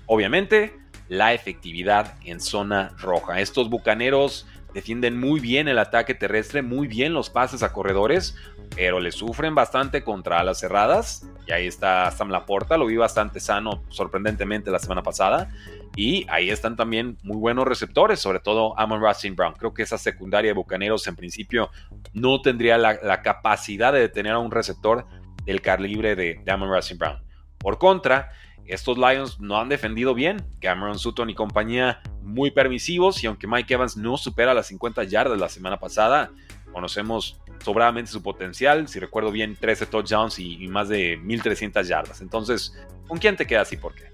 Obviamente, 0.06 0.78
la 1.08 1.34
efectividad 1.34 2.14
en 2.24 2.40
zona 2.40 2.92
roja. 2.98 3.40
Estos 3.40 3.70
bucaneros 3.70 4.46
defienden 4.74 5.18
muy 5.18 5.40
bien 5.40 5.68
el 5.68 5.78
ataque 5.78 6.14
terrestre, 6.14 6.62
muy 6.62 6.86
bien 6.86 7.14
los 7.14 7.30
pases 7.30 7.62
a 7.62 7.72
corredores, 7.72 8.36
pero 8.74 9.00
le 9.00 9.10
sufren 9.10 9.54
bastante 9.54 10.04
contra 10.04 10.40
alas 10.40 10.60
cerradas. 10.60 11.26
Y 11.46 11.52
ahí 11.52 11.66
está 11.66 12.10
Sam 12.10 12.30
Laporta, 12.30 12.76
lo 12.76 12.86
vi 12.86 12.96
bastante 12.96 13.40
sano, 13.40 13.82
sorprendentemente, 13.88 14.70
la 14.70 14.78
semana 14.78 15.02
pasada. 15.02 15.48
Y 15.96 16.26
ahí 16.28 16.50
están 16.50 16.76
también 16.76 17.16
muy 17.22 17.38
buenos 17.38 17.66
receptores, 17.66 18.20
sobre 18.20 18.40
todo 18.40 18.78
Amon 18.78 19.00
Racing 19.00 19.34
Brown. 19.34 19.54
Creo 19.54 19.72
que 19.72 19.82
esa 19.82 19.96
secundaria 19.96 20.50
de 20.50 20.54
bucaneros 20.54 21.06
en 21.06 21.16
principio 21.16 21.70
no 22.12 22.42
tendría 22.42 22.76
la, 22.76 23.22
capacidad 23.22 23.92
de 23.94 24.00
detener 24.00 24.32
a 24.32 24.38
un 24.38 24.50
receptor 24.50 25.06
del 25.46 25.62
calibre 25.62 26.16
de, 26.16 26.42
de 26.44 26.52
Amon 26.52 26.70
Racing 26.70 26.98
Brown. 26.98 27.22
Por 27.56 27.78
contra, 27.78 28.30
estos 28.68 28.98
Lions 28.98 29.40
no 29.40 29.58
han 29.58 29.68
defendido 29.68 30.14
bien. 30.14 30.44
Cameron 30.60 30.98
Sutton 30.98 31.30
y 31.30 31.34
compañía 31.34 32.00
muy 32.22 32.50
permisivos 32.50 33.22
y 33.22 33.26
aunque 33.26 33.46
Mike 33.46 33.74
Evans 33.74 33.96
no 33.96 34.16
supera 34.16 34.54
las 34.54 34.66
50 34.66 35.04
yardas 35.04 35.38
la 35.38 35.48
semana 35.48 35.78
pasada, 35.78 36.30
conocemos 36.72 37.40
sobradamente 37.64 38.10
su 38.10 38.22
potencial. 38.22 38.88
Si 38.88 39.00
recuerdo 39.00 39.30
bien, 39.30 39.56
13 39.56 39.86
touchdowns 39.86 40.38
y, 40.38 40.66
más 40.68 40.88
de 40.88 41.16
1300 41.16 41.86
yardas. 41.86 42.20
Entonces, 42.20 42.74
¿con 43.06 43.18
quién 43.18 43.36
te 43.36 43.46
quedas 43.46 43.72
y 43.72 43.76
por 43.76 43.94
qué? 43.94 44.10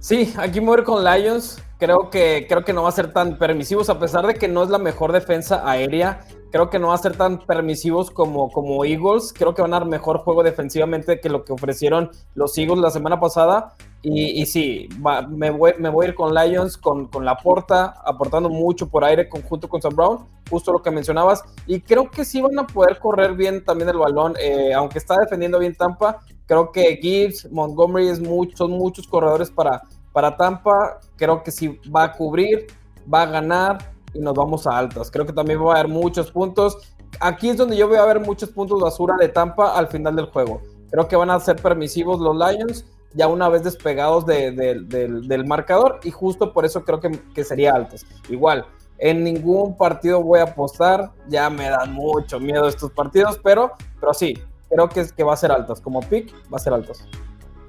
Sí, 0.00 0.32
aquí 0.36 0.60
me 0.60 0.82
con 0.82 1.04
Lions. 1.04 1.62
Creo 1.78 2.08
que, 2.10 2.46
creo 2.48 2.64
que 2.64 2.72
no 2.72 2.84
va 2.84 2.88
a 2.88 2.92
ser 2.92 3.12
tan 3.12 3.36
permisivos, 3.36 3.90
a 3.90 3.98
pesar 3.98 4.26
de 4.26 4.34
que 4.34 4.48
no 4.48 4.62
es 4.62 4.70
la 4.70 4.78
mejor 4.78 5.12
defensa 5.12 5.68
aérea 5.68 6.24
creo 6.54 6.70
que 6.70 6.78
no 6.78 6.88
va 6.88 6.94
a 6.94 6.98
ser 6.98 7.16
tan 7.16 7.40
permisivos 7.40 8.12
como, 8.12 8.48
como 8.48 8.84
Eagles. 8.84 9.34
Creo 9.36 9.54
que 9.54 9.62
van 9.62 9.74
a 9.74 9.80
dar 9.80 9.88
mejor 9.88 10.18
juego 10.18 10.44
defensivamente 10.44 11.18
que 11.18 11.28
lo 11.28 11.44
que 11.44 11.52
ofrecieron 11.52 12.12
los 12.36 12.56
Eagles 12.56 12.78
la 12.78 12.92
semana 12.92 13.18
pasada. 13.18 13.74
Y, 14.02 14.46
sí, 14.46 14.88
me, 15.30 15.50
voy, 15.50 15.72
me, 15.80 15.88
voy, 15.88 16.06
a 16.06 16.08
ir 16.10 16.14
con 16.14 16.32
Lions, 16.32 16.76
con, 16.76 17.08
con 17.08 17.24
la 17.24 17.34
porta, 17.38 17.94
aportando 18.04 18.48
mucho 18.48 18.88
por 18.88 19.02
aire 19.02 19.28
junto 19.48 19.68
con 19.68 19.82
Sam 19.82 19.96
Brown, 19.96 20.26
justo 20.48 20.70
lo 20.70 20.80
que 20.80 20.92
mencionabas. 20.92 21.42
Y 21.66 21.80
creo 21.80 22.08
que 22.08 22.24
sí 22.24 22.40
van 22.40 22.56
a 22.56 22.68
poder 22.68 23.00
correr 23.00 23.34
bien 23.34 23.64
también 23.64 23.88
el 23.88 23.98
balón, 23.98 24.34
eh, 24.38 24.72
aunque 24.74 24.98
está 24.98 25.18
defendiendo 25.18 25.58
bien 25.58 25.74
Tampa. 25.74 26.20
Creo 26.46 26.70
que 26.70 26.98
Gibbs, 27.02 27.50
Montgomery 27.50 28.14
son 28.54 28.70
muchos 28.70 29.08
corredores 29.08 29.50
para, 29.50 29.82
para 30.12 30.36
Tampa. 30.36 31.00
Creo 31.16 31.42
que 31.42 31.50
sí 31.50 31.80
va 31.90 32.04
a 32.04 32.12
cubrir, 32.12 32.68
va 33.12 33.22
a 33.22 33.26
ganar 33.26 33.93
y 34.14 34.20
nos 34.20 34.34
vamos 34.34 34.66
a 34.66 34.78
altas. 34.78 35.10
Creo 35.10 35.26
que 35.26 35.32
también 35.32 35.60
va 35.60 35.74
a 35.74 35.80
haber 35.80 35.88
muchos 35.88 36.30
puntos. 36.30 36.78
Aquí 37.20 37.50
es 37.50 37.56
donde 37.56 37.76
yo 37.76 37.88
voy 37.88 37.98
a 37.98 38.04
ver 38.04 38.20
muchos 38.20 38.50
puntos 38.50 38.80
basura 38.80 39.16
de 39.18 39.28
Tampa 39.28 39.76
al 39.76 39.88
final 39.88 40.16
del 40.16 40.26
juego. 40.26 40.62
Creo 40.90 41.08
que 41.08 41.16
van 41.16 41.30
a 41.30 41.40
ser 41.40 41.56
permisivos 41.56 42.20
los 42.20 42.36
Lions 42.36 42.84
ya 43.14 43.28
una 43.28 43.48
vez 43.48 43.62
despegados 43.62 44.26
del, 44.26 45.44
marcador 45.46 46.00
y 46.02 46.10
justo 46.10 46.52
por 46.52 46.64
eso 46.64 46.84
creo 46.84 47.00
que, 47.00 47.44
sería 47.44 47.72
altas. 47.74 48.04
Igual, 48.28 48.66
en 48.98 49.24
ningún 49.24 49.76
partido 49.76 50.22
voy 50.22 50.40
a 50.40 50.44
apostar, 50.44 51.12
ya 51.28 51.48
me 51.48 51.68
dan 51.68 51.92
mucho 51.92 52.40
miedo 52.40 52.68
estos 52.68 52.90
partidos, 52.90 53.40
pero, 53.42 53.72
pero 54.00 54.12
sí, 54.14 54.34
creo 54.68 54.88
que, 54.88 55.06
que 55.16 55.24
va 55.24 55.34
a 55.34 55.36
ser 55.36 55.52
altas. 55.52 55.80
Como 55.80 56.00
pick, 56.00 56.34
va 56.52 56.56
a 56.56 56.58
ser 56.58 56.72
altas. 56.72 57.06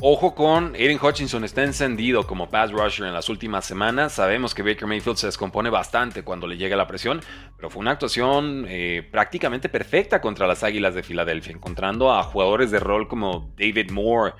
Ojo 0.08 0.36
con 0.36 0.76
Aiden 0.76 1.00
Hutchinson, 1.02 1.44
está 1.46 1.64
encendido 1.64 2.28
como 2.28 2.48
pass 2.48 2.72
rusher 2.72 3.08
en 3.08 3.14
las 3.14 3.28
últimas 3.28 3.66
semanas. 3.66 4.14
Sabemos 4.14 4.54
que 4.54 4.62
Baker 4.62 4.88
Mayfield 4.88 5.18
se 5.18 5.26
descompone 5.26 5.72
bastante 5.72 6.22
cuando 6.22 6.46
le 6.46 6.58
llega 6.58 6.78
la 6.78 6.86
presión, 6.86 7.22
pero 7.58 7.72
fue 7.72 7.80
una 7.80 7.90
actuación 7.90 8.68
eh, 8.70 9.02
prácticamente 9.12 9.68
perfecta 9.68 10.22
contra 10.22 10.46
las 10.46 10.64
Águilas 10.64 10.94
de 10.94 11.02
Filadelfia, 11.02 11.54
encontrando 11.54 12.14
a 12.14 12.22
jugadores 12.22 12.70
de 12.70 12.80
rol 12.80 13.08
como 13.08 13.52
David 13.58 13.90
Moore 13.90 14.34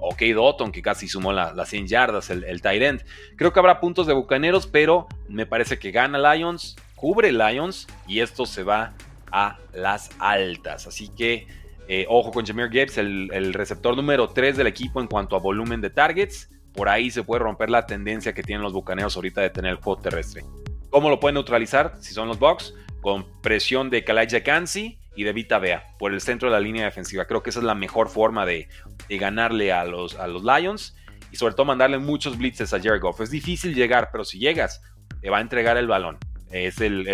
o 0.00 0.10
Kate 0.10 0.36
Otton, 0.36 0.70
que 0.70 0.82
casi 0.82 1.08
sumó 1.08 1.32
las 1.32 1.66
100 1.66 1.86
yardas, 1.86 2.28
el, 2.28 2.44
el 2.44 2.60
tight 2.60 2.82
end. 2.82 3.04
Creo 3.36 3.54
que 3.54 3.58
habrá 3.58 3.80
puntos 3.80 4.06
de 4.06 4.12
bucaneros, 4.12 4.66
pero 4.66 5.06
me 5.30 5.46
parece 5.46 5.78
que 5.78 5.92
gana 5.92 6.34
Lions, 6.34 6.76
cubre 6.94 7.32
Lions 7.32 7.86
y 8.06 8.20
esto 8.20 8.44
se 8.44 8.64
va 8.64 8.92
a 9.32 9.56
las 9.72 10.10
altas. 10.18 10.86
Así 10.86 11.08
que 11.08 11.46
eh, 11.88 12.06
ojo 12.08 12.32
con 12.32 12.44
Jameer 12.44 12.70
Gibbs, 12.70 12.98
el, 12.98 13.54
receptor 13.54 13.96
número 13.96 14.28
3 14.28 14.56
del 14.56 14.66
equipo 14.66 15.00
en 15.00 15.06
cuanto 15.06 15.36
a 15.36 15.38
volumen 15.38 15.80
de 15.80 15.90
targets. 15.90 16.50
Por 16.72 16.88
ahí 16.88 17.10
se 17.10 17.22
puede 17.22 17.40
romper 17.40 17.70
la 17.70 17.86
tendencia 17.86 18.34
que 18.34 18.42
tienen 18.42 18.62
los 18.62 18.72
bucaneros 18.72 19.16
ahorita 19.16 19.40
de 19.40 19.50
tener 19.50 19.72
el 19.72 19.76
juego 19.78 20.00
terrestre. 20.00 20.44
¿Cómo 20.90 21.08
lo 21.10 21.20
pueden 21.20 21.34
neutralizar 21.34 21.94
si 22.00 22.12
son 22.12 22.28
los 22.28 22.38
Bucks? 22.38 22.74
Con 23.00 23.26
presión 23.40 23.88
de 23.88 24.04
Kalaja 24.04 24.42
Kansi 24.42 24.98
y 25.14 25.24
de 25.24 25.32
Vita 25.32 25.58
Bea 25.58 25.86
por 25.98 26.12
el 26.12 26.20
centro 26.20 26.48
de 26.48 26.54
la 26.54 26.60
línea 26.60 26.84
defensiva. 26.84 27.24
Creo 27.24 27.42
que 27.42 27.50
esa 27.50 27.60
es 27.60 27.64
la 27.64 27.74
mejor 27.74 28.08
forma 28.08 28.44
de, 28.44 28.68
ganarle 29.08 29.72
a 29.72 29.84
los, 29.84 30.16
Lions 30.42 30.96
y 31.30 31.36
sobre 31.36 31.54
todo 31.54 31.66
mandarle 31.66 31.98
muchos 31.98 32.36
blitzes 32.36 32.74
a 32.74 32.80
Jared 32.80 33.00
Goff. 33.00 33.20
Es 33.20 33.30
difícil 33.30 33.74
llegar, 33.74 34.10
pero 34.10 34.24
si 34.24 34.38
llegas, 34.38 34.82
te 35.20 35.30
va 35.30 35.38
a 35.38 35.40
entregar 35.40 35.76
el 35.76 35.86
balón. 35.86 36.18
Es 36.50 36.80
el 36.80 37.06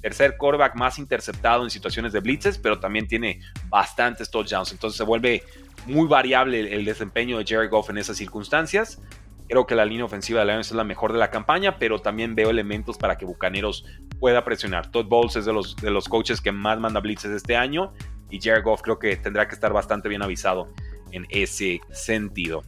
tercer 0.00 0.36
quarterback 0.36 0.74
más 0.76 0.98
interceptado 0.98 1.64
en 1.64 1.70
situaciones 1.70 2.12
de 2.12 2.20
blitzes, 2.20 2.58
pero 2.58 2.80
también 2.80 3.06
tiene 3.06 3.40
bastantes 3.68 4.30
touchdowns. 4.30 4.72
Entonces 4.72 4.96
se 4.96 5.04
vuelve 5.04 5.42
muy 5.86 6.06
variable 6.06 6.74
el, 6.74 6.84
desempeño 6.84 7.38
de 7.38 7.44
Jared 7.46 7.70
Goff 7.70 7.90
en 7.90 7.98
esas 7.98 8.16
circunstancias. 8.16 9.00
Creo 9.48 9.66
que 9.66 9.74
la 9.74 9.84
línea 9.84 10.04
ofensiva 10.04 10.40
de 10.40 10.46
Lions 10.46 10.68
es 10.68 10.76
la 10.76 10.84
mejor 10.84 11.12
de 11.12 11.18
la 11.18 11.30
campaña, 11.30 11.78
pero 11.78 11.98
también 11.98 12.34
veo 12.34 12.50
elementos 12.50 12.96
para 12.96 13.18
que 13.18 13.24
Bucaneros 13.24 13.84
pueda 14.20 14.44
presionar. 14.44 14.90
Todd 14.90 15.06
Bowles 15.06 15.36
es 15.36 15.44
de 15.44 15.52
los, 15.52 15.76
de 15.76 15.90
los 15.90 16.08
coaches 16.08 16.40
que 16.40 16.52
más 16.52 16.78
manda 16.78 17.00
blitzes 17.00 17.32
este 17.32 17.56
año 17.56 17.92
y 18.30 18.40
Jared 18.40 18.62
Goff 18.62 18.82
creo 18.82 18.98
que 18.98 19.16
tendrá 19.16 19.48
que 19.48 19.54
estar 19.54 19.72
bastante 19.72 20.08
bien 20.08 20.22
avisado 20.22 20.72
en 21.10 21.26
ese 21.30 21.80
sentido. 21.90 22.62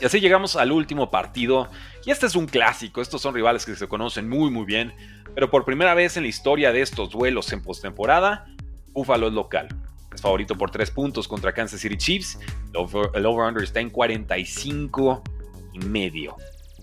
Y 0.00 0.04
así 0.06 0.20
llegamos 0.20 0.56
al 0.56 0.72
último 0.72 1.10
partido. 1.10 1.68
Y 2.04 2.10
este 2.10 2.26
es 2.26 2.34
un 2.34 2.46
clásico. 2.46 3.02
Estos 3.02 3.20
son 3.20 3.34
rivales 3.34 3.66
que 3.66 3.74
se 3.74 3.86
conocen 3.86 4.28
muy 4.28 4.50
muy 4.50 4.64
bien. 4.64 4.94
Pero 5.34 5.50
por 5.50 5.64
primera 5.64 5.94
vez 5.94 6.16
en 6.16 6.24
la 6.24 6.28
historia 6.28 6.72
de 6.72 6.82
estos 6.82 7.10
duelos 7.10 7.52
en 7.52 7.62
postemporada, 7.62 8.46
Buffalo 8.92 9.28
es 9.28 9.32
local. 9.32 9.68
Es 10.14 10.22
favorito 10.22 10.56
por 10.56 10.70
3 10.70 10.90
puntos 10.90 11.28
contra 11.28 11.52
Kansas 11.52 11.80
City 11.80 11.96
Chiefs. 11.96 12.38
El 13.14 13.26
over-under 13.26 13.62
está 13.62 13.80
en 13.80 13.90
45 13.90 15.22
y 15.72 15.78
medio. 15.80 16.36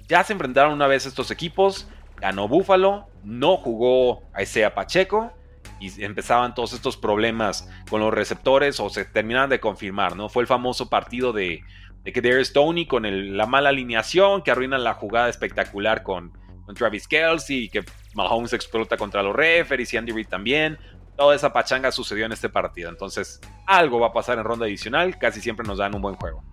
Ya 0.08 0.24
se 0.24 0.34
enfrentaron 0.34 0.74
una 0.74 0.88
vez 0.88 1.06
estos 1.06 1.32
equipos. 1.32 1.88
Ganó 2.18 2.48
Buffalo. 2.48 3.08
No 3.24 3.58
jugó 3.58 4.24
a 4.34 4.44
Isaiah 4.44 4.74
Pacheco. 4.74 5.32
Y 5.80 6.04
empezaban 6.04 6.56
todos 6.56 6.74
estos 6.74 6.98
problemas 6.98 7.70
con 7.90 8.02
los 8.02 8.12
receptores 8.14 8.80
o 8.80 8.90
se 8.90 9.06
terminaban 9.06 9.50
de 9.50 9.60
confirmar, 9.60 10.16
¿no? 10.16 10.28
Fue 10.28 10.42
el 10.42 10.48
famoso 10.48 10.90
partido 10.90 11.34
de, 11.34 11.62
de 12.04 12.14
que 12.14 12.22
Darius 12.22 12.52
Tony 12.52 12.88
con 12.88 13.04
la 13.38 13.46
mala 13.46 13.70
alineación 13.70 14.42
que 14.42 14.50
arruina 14.50 14.80
la 14.80 14.96
jugada 14.96 15.30
espectacular 15.30 16.02
con, 16.02 16.32
con 16.66 16.74
Travis 16.74 17.08
Kelsey 17.08 17.70
que 17.70 17.84
Mahomes 18.18 18.52
explota 18.54 18.98
contra 18.98 19.22
los 19.22 19.36
referees 19.36 19.94
y 19.94 19.98
Andy 19.98 20.12
Reid 20.12 20.28
también. 20.28 20.78
Toda 21.16 21.36
esa 21.36 21.54
pachanga 21.54 21.92
sucedió 21.92 22.26
en 22.26 22.32
este 22.32 22.50
partido. 22.50 22.90
Entonces, 22.90 23.40
algo 23.68 24.00
va 24.00 24.08
a 24.08 24.14
pasar 24.14 24.40
en 24.40 24.44
ronda 24.44 24.66
adicional. 24.66 25.18
Casi 25.20 25.40
siempre 25.40 25.66
nos 25.66 25.78
dan 25.78 25.96
un 25.96 26.02
buen 26.02 26.16
juego. 26.16 26.44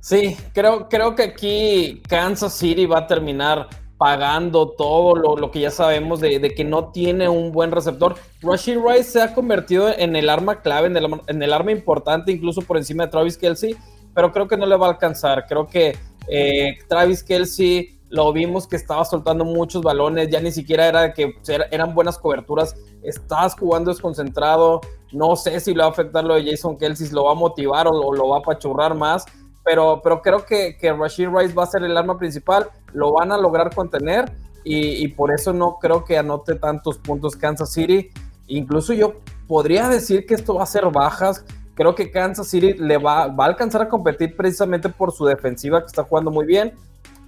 Sí, 0.00 0.36
creo, 0.52 0.88
creo 0.88 1.14
que 1.14 1.22
aquí 1.22 2.02
Kansas 2.06 2.52
City 2.52 2.86
va 2.86 2.98
a 2.98 3.06
terminar 3.06 3.68
pagando 3.96 4.68
todo 4.70 5.36
lo, 5.36 5.50
que 5.50 5.60
ya 5.60 5.70
sabemos 5.70 6.20
de, 6.20 6.54
que 6.54 6.64
no 6.64 6.92
tiene 6.92 7.28
un 7.28 7.50
buen 7.50 7.72
receptor. 7.72 8.14
Rashid 8.42 8.78
Rice 8.78 9.04
se 9.04 9.22
ha 9.22 9.34
convertido 9.34 9.88
en 9.88 10.16
el 10.16 10.28
arma 10.28 10.60
clave, 10.60 10.86
en 10.86 10.96
el, 10.96 11.08
en 11.26 11.42
el 11.42 11.52
arma 11.52 11.72
importante, 11.72 12.30
incluso 12.30 12.62
por 12.62 12.76
encima 12.76 13.06
de 13.06 13.10
Travis 13.10 13.36
Kelsey, 13.36 13.74
pero 14.14 14.32
creo 14.32 14.46
que 14.46 14.56
no 14.56 14.66
le 14.66 14.76
va 14.76 14.86
a 14.86 14.90
alcanzar. 14.90 15.46
Creo 15.48 15.66
que 15.66 15.96
eh, 16.28 16.78
Travis 16.88 17.24
Kelsey 17.24 17.97
lo 18.10 18.32
vimos 18.32 18.66
que 18.66 18.76
estaba 18.76 19.04
soltando 19.04 19.44
muchos 19.44 19.82
balones, 19.82 20.28
ya 20.30 20.40
ni 20.40 20.50
siquiera 20.50 20.86
era 20.86 21.12
que 21.12 21.34
eran 21.70 21.94
buenas 21.94 22.18
coberturas, 22.18 22.74
estás 23.02 23.54
jugando 23.54 23.90
desconcentrado, 23.90 24.80
no 25.12 25.36
sé 25.36 25.60
si 25.60 25.74
lo 25.74 25.82
va 25.82 25.88
a 25.88 25.92
afectar 25.92 26.24
lo 26.24 26.34
de 26.34 26.50
Jason 26.50 26.76
Kelsey, 26.78 27.08
si 27.08 27.14
lo 27.14 27.24
va 27.24 27.32
a 27.32 27.34
motivar 27.34 27.86
o 27.86 28.12
lo, 28.12 28.28
va 28.28 28.38
a 28.38 28.42
pachurrar 28.42 28.94
más, 28.94 29.26
pero, 29.64 30.00
pero 30.02 30.22
creo 30.22 30.44
que, 30.44 30.76
que 30.78 30.92
Rashid 30.92 31.28
Rice 31.28 31.54
va 31.54 31.64
a 31.64 31.66
ser 31.66 31.82
el 31.82 31.96
arma 31.96 32.18
principal, 32.18 32.70
lo 32.92 33.12
van 33.12 33.32
a 33.32 33.36
lograr 33.36 33.74
contener 33.74 34.32
y, 34.64 35.08
por 35.08 35.32
eso 35.32 35.52
no 35.52 35.78
creo 35.80 36.04
que 36.04 36.18
anote 36.18 36.54
tantos 36.56 36.98
puntos 36.98 37.36
Kansas 37.36 37.72
City, 37.72 38.10
incluso 38.48 38.92
yo 38.92 39.14
podría 39.46 39.88
decir 39.88 40.26
que 40.26 40.34
esto 40.34 40.54
va 40.54 40.64
a 40.64 40.66
ser 40.66 40.84
bajas, 40.90 41.44
creo 41.74 41.94
que 41.94 42.10
Kansas 42.10 42.48
City 42.48 42.74
le 42.74 42.98
va, 42.98 43.28
va 43.28 43.44
a 43.44 43.48
alcanzar 43.48 43.82
a 43.82 43.88
competir 43.88 44.36
precisamente 44.36 44.90
por 44.90 45.12
su 45.12 45.24
defensiva 45.24 45.80
que 45.80 45.86
está 45.86 46.04
jugando 46.04 46.30
muy 46.30 46.44
bien, 46.44 46.74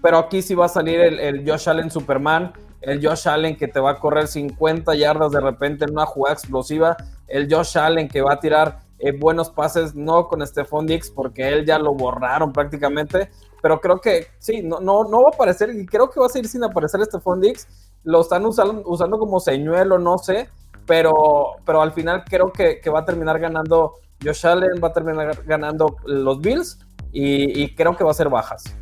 pero 0.02 0.18
aquí 0.18 0.42
sí 0.42 0.54
va 0.54 0.66
a 0.66 0.68
salir 0.68 1.00
el, 1.00 1.48
Josh 1.48 1.68
Allen 1.68 1.90
Superman, 1.90 2.52
el 2.80 3.04
Josh 3.06 3.28
Allen 3.28 3.56
que 3.56 3.68
te 3.68 3.80
va 3.80 3.92
a 3.92 3.98
correr 3.98 4.26
50 4.26 4.94
yardas 4.94 5.32
de 5.32 5.40
repente 5.40 5.84
en 5.84 5.92
una 5.92 6.06
jugada 6.06 6.34
explosiva, 6.34 6.96
el 7.28 7.52
Josh 7.52 7.76
Allen 7.76 8.08
que 8.08 8.22
va 8.22 8.34
a 8.34 8.40
tirar 8.40 8.80
eh, 8.98 9.12
buenos 9.18 9.50
pases, 9.50 9.94
no 9.94 10.28
con 10.28 10.46
Stephon 10.46 10.86
Dix, 10.86 11.10
porque 11.10 11.48
él 11.48 11.64
ya 11.64 11.78
lo 11.78 11.94
borraron 11.94 12.52
prácticamente, 12.52 13.30
pero 13.62 13.80
creo 13.80 14.00
que 14.00 14.28
sí, 14.38 14.62
no, 14.62 14.80
no, 14.80 15.04
no 15.04 15.22
va 15.22 15.30
a 15.30 15.34
aparecer, 15.34 15.70
y 15.74 15.86
creo 15.86 16.10
que 16.10 16.20
va 16.20 16.26
a 16.26 16.30
seguir 16.30 16.48
sin 16.48 16.64
aparecer 16.64 17.02
Stephon 17.04 17.40
Dix, 17.40 17.66
lo 18.04 18.20
están 18.22 18.44
usando, 18.46 18.82
usando 18.86 19.18
como 19.18 19.40
señuelo, 19.40 19.98
no 19.98 20.18
sé, 20.18 20.48
pero, 20.86 21.56
pero 21.64 21.82
al 21.82 21.92
final 21.92 22.24
creo 22.24 22.52
que, 22.52 22.80
va 22.90 23.00
a 23.00 23.04
terminar 23.04 23.38
ganando 23.38 23.94
Josh 24.22 24.46
Allen, 24.46 24.82
va 24.82 24.88
a 24.88 24.92
terminar 24.92 25.44
ganando 25.44 25.96
los 26.04 26.40
Bills, 26.40 26.78
y 27.12 27.74
creo 27.74 27.96
que 27.96 28.04
va 28.04 28.12
a 28.12 28.14
ser 28.14 28.28
bajas. 28.28 28.76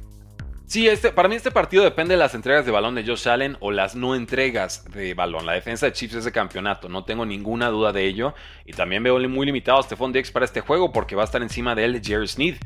Sí, 0.69 0.87
este, 0.87 1.13
para 1.13 1.31
mí 1.31 1.35
este 1.35 1.51
partido 1.51 1.83
depende 1.83 2.13
de 2.13 2.19
las 2.19 2.35
entregas 2.35 2.67
de 2.67 2.73
balón 2.73 2.95
de 2.95 3.03
Josh 3.03 3.27
Allen 3.27 3.57
o 3.61 3.71
las 3.71 3.97
no 3.97 4.15
entregas 4.15 4.85
de 4.93 5.15
balón. 5.15 5.47
La 5.47 5.55
defensa 5.55 5.87
de 5.87 5.95
Chiefs 5.95 6.17
es 6.17 6.25
de 6.27 6.31
campeonato, 6.31 6.91
no 6.91 7.05
tengo 7.05 7.25
ninguna 7.25 7.71
duda 7.71 7.91
de 7.91 8.05
ello. 8.05 8.35
Y 8.67 8.75
también 8.75 9.03
veo 9.03 9.19
muy 9.31 9.47
limitado 9.47 9.79
a 9.79 9.83
Stephon 9.83 10.13
Diggs 10.13 10.31
para 10.31 10.45
este 10.45 10.61
juego 10.61 10.93
porque 10.93 11.17
va 11.17 11.23
a 11.23 11.25
estar 11.25 11.41
encima 11.41 11.75
de 11.75 11.87
él 11.87 12.03
Jerry 12.05 12.29
Sneed. 12.29 12.57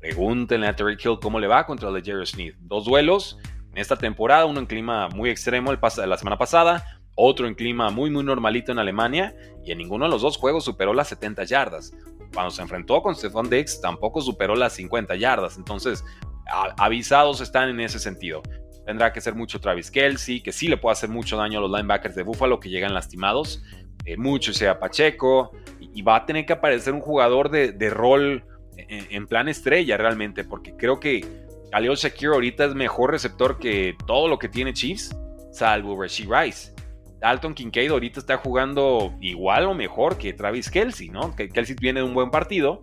Pregúntenle 0.00 0.66
a 0.66 0.74
Terry 0.74 0.96
Hill 0.98 1.20
cómo 1.22 1.38
le 1.38 1.46
va 1.46 1.64
contra 1.64 1.88
el 1.88 1.94
de 1.94 2.02
Jerry 2.02 2.26
Sneed. 2.26 2.54
Dos 2.58 2.84
duelos 2.84 3.38
en 3.70 3.78
esta 3.78 3.94
temporada, 3.94 4.44
uno 4.44 4.58
en 4.58 4.66
clima 4.66 5.08
muy 5.10 5.30
extremo 5.30 5.70
el 5.70 5.78
la 5.80 6.18
semana 6.18 6.36
pasada, 6.36 7.00
otro 7.14 7.46
en 7.46 7.54
clima 7.54 7.90
muy 7.90 8.10
muy 8.10 8.24
normalito 8.24 8.72
en 8.72 8.80
Alemania 8.80 9.36
y 9.64 9.70
en 9.70 9.78
ninguno 9.78 10.06
de 10.06 10.10
los 10.10 10.22
dos 10.22 10.36
juegos 10.36 10.64
superó 10.64 10.94
las 10.94 11.06
70 11.06 11.44
yardas. 11.44 11.92
Cuando 12.34 12.50
se 12.50 12.60
enfrentó 12.60 13.00
con 13.02 13.14
Stephon 13.14 13.48
Diggs 13.48 13.80
tampoco 13.80 14.20
superó 14.20 14.56
las 14.56 14.72
50 14.72 15.14
yardas. 15.14 15.56
Entonces, 15.58 16.02
avisados 16.46 17.40
están 17.40 17.68
en 17.68 17.80
ese 17.80 17.98
sentido. 17.98 18.42
Tendrá 18.84 19.12
que 19.12 19.20
ser 19.20 19.34
mucho 19.34 19.60
Travis 19.60 19.90
Kelsey, 19.90 20.40
que 20.40 20.52
sí 20.52 20.68
le 20.68 20.76
puede 20.76 20.92
hacer 20.92 21.08
mucho 21.08 21.36
daño 21.36 21.58
a 21.58 21.62
los 21.62 21.70
linebackers 21.70 22.14
de 22.14 22.24
Buffalo 22.24 22.58
que 22.58 22.68
llegan 22.68 22.94
lastimados. 22.94 23.62
Eh, 24.04 24.16
mucho 24.16 24.52
sea 24.52 24.78
Pacheco. 24.78 25.52
Y, 25.80 26.02
va 26.02 26.16
a 26.16 26.26
tener 26.26 26.46
que 26.46 26.52
aparecer 26.52 26.92
un 26.92 27.00
jugador 27.00 27.50
de, 27.50 27.90
rol 27.90 28.44
en, 28.76 29.26
plan 29.26 29.48
estrella 29.48 29.96
realmente, 29.96 30.44
porque 30.44 30.74
creo 30.76 30.98
que 30.98 31.24
Khalil 31.70 31.94
Shakir 31.94 32.28
ahorita 32.28 32.64
es 32.64 32.74
mejor 32.74 33.10
receptor 33.10 33.58
que 33.58 33.94
todo 34.06 34.26
lo 34.26 34.38
que 34.38 34.48
tiene 34.48 34.72
Chiefs, 34.72 35.14
salvo 35.52 36.00
Rasheed 36.00 36.28
Rice. 36.30 36.72
Dalton 37.20 37.54
Kincaid 37.54 37.90
ahorita 37.90 38.18
está 38.18 38.36
jugando 38.36 39.16
igual 39.20 39.66
o 39.66 39.74
mejor 39.74 40.18
que 40.18 40.32
Travis 40.32 40.70
Kelsey, 40.70 41.08
¿no? 41.08 41.36
Kelsey 41.36 41.76
viene 41.78 42.00
de 42.00 42.06
un 42.06 42.14
buen 42.14 42.30
partido, 42.30 42.82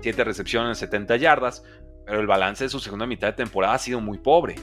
7 0.00 0.22
recepciones, 0.22 0.78
70 0.78 1.16
yardas, 1.16 1.64
pero 2.06 2.20
el 2.20 2.26
balance 2.26 2.64
de 2.64 2.70
su 2.70 2.80
segunda 2.80 3.06
mitad 3.06 3.28
de 3.28 3.34
temporada 3.34 3.74
ha 3.74 3.78
sido 3.78 4.00
muy 4.00 4.18
pobre. 4.18 4.56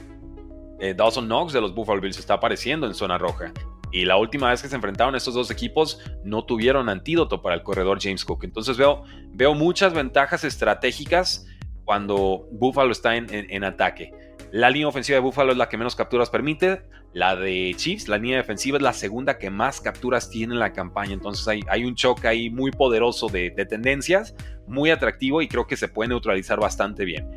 Eh, 0.80 0.94
Dawson 0.94 1.26
Knox 1.26 1.52
de 1.52 1.60
los 1.60 1.74
Buffalo 1.74 2.00
Bills 2.00 2.18
está 2.18 2.34
apareciendo 2.34 2.86
en 2.86 2.94
zona 2.94 3.18
roja. 3.18 3.52
Y 3.90 4.04
la 4.04 4.16
última 4.16 4.50
vez 4.50 4.60
que 4.60 4.68
se 4.68 4.76
enfrentaron 4.76 5.14
estos 5.14 5.34
dos 5.34 5.50
equipos 5.50 6.00
no 6.24 6.44
tuvieron 6.44 6.88
antídoto 6.88 7.40
para 7.40 7.54
el 7.54 7.62
corredor 7.62 7.98
James 8.00 8.24
Cook. 8.24 8.44
Entonces 8.44 8.76
veo, 8.76 9.02
veo 9.30 9.54
muchas 9.54 9.94
ventajas 9.94 10.44
estratégicas 10.44 11.46
cuando 11.84 12.46
Buffalo 12.52 12.92
está 12.92 13.16
en, 13.16 13.64
ataque. 13.64 14.12
La 14.50 14.70
línea 14.70 14.88
ofensiva 14.88 15.16
de 15.16 15.20
Buffalo 15.20 15.52
es 15.52 15.58
la 15.58 15.68
que 15.68 15.76
menos 15.76 15.94
capturas 15.94 16.30
permite. 16.30 16.82
La 17.12 17.36
de 17.36 17.74
Chiefs, 17.76 18.08
la 18.08 18.18
línea 18.18 18.38
defensiva, 18.38 18.76
es 18.78 18.82
la 18.82 18.92
segunda 18.92 19.38
que 19.38 19.50
más 19.50 19.80
capturas 19.80 20.30
tiene 20.30 20.54
en 20.54 20.60
la 20.60 20.72
campaña. 20.72 21.12
Entonces 21.12 21.46
hay, 21.46 21.84
un 21.84 21.94
choque 21.94 22.28
ahí 22.28 22.50
muy 22.50 22.70
poderoso 22.70 23.28
de, 23.28 23.50
de 23.50 23.66
tendencias 23.66 24.34
muy 24.68 24.90
atractivo 24.90 25.42
y 25.42 25.48
creo 25.48 25.66
que 25.66 25.76
se 25.76 25.88
puede 25.88 26.08
neutralizar 26.08 26.60
bastante 26.60 27.04
bien. 27.04 27.28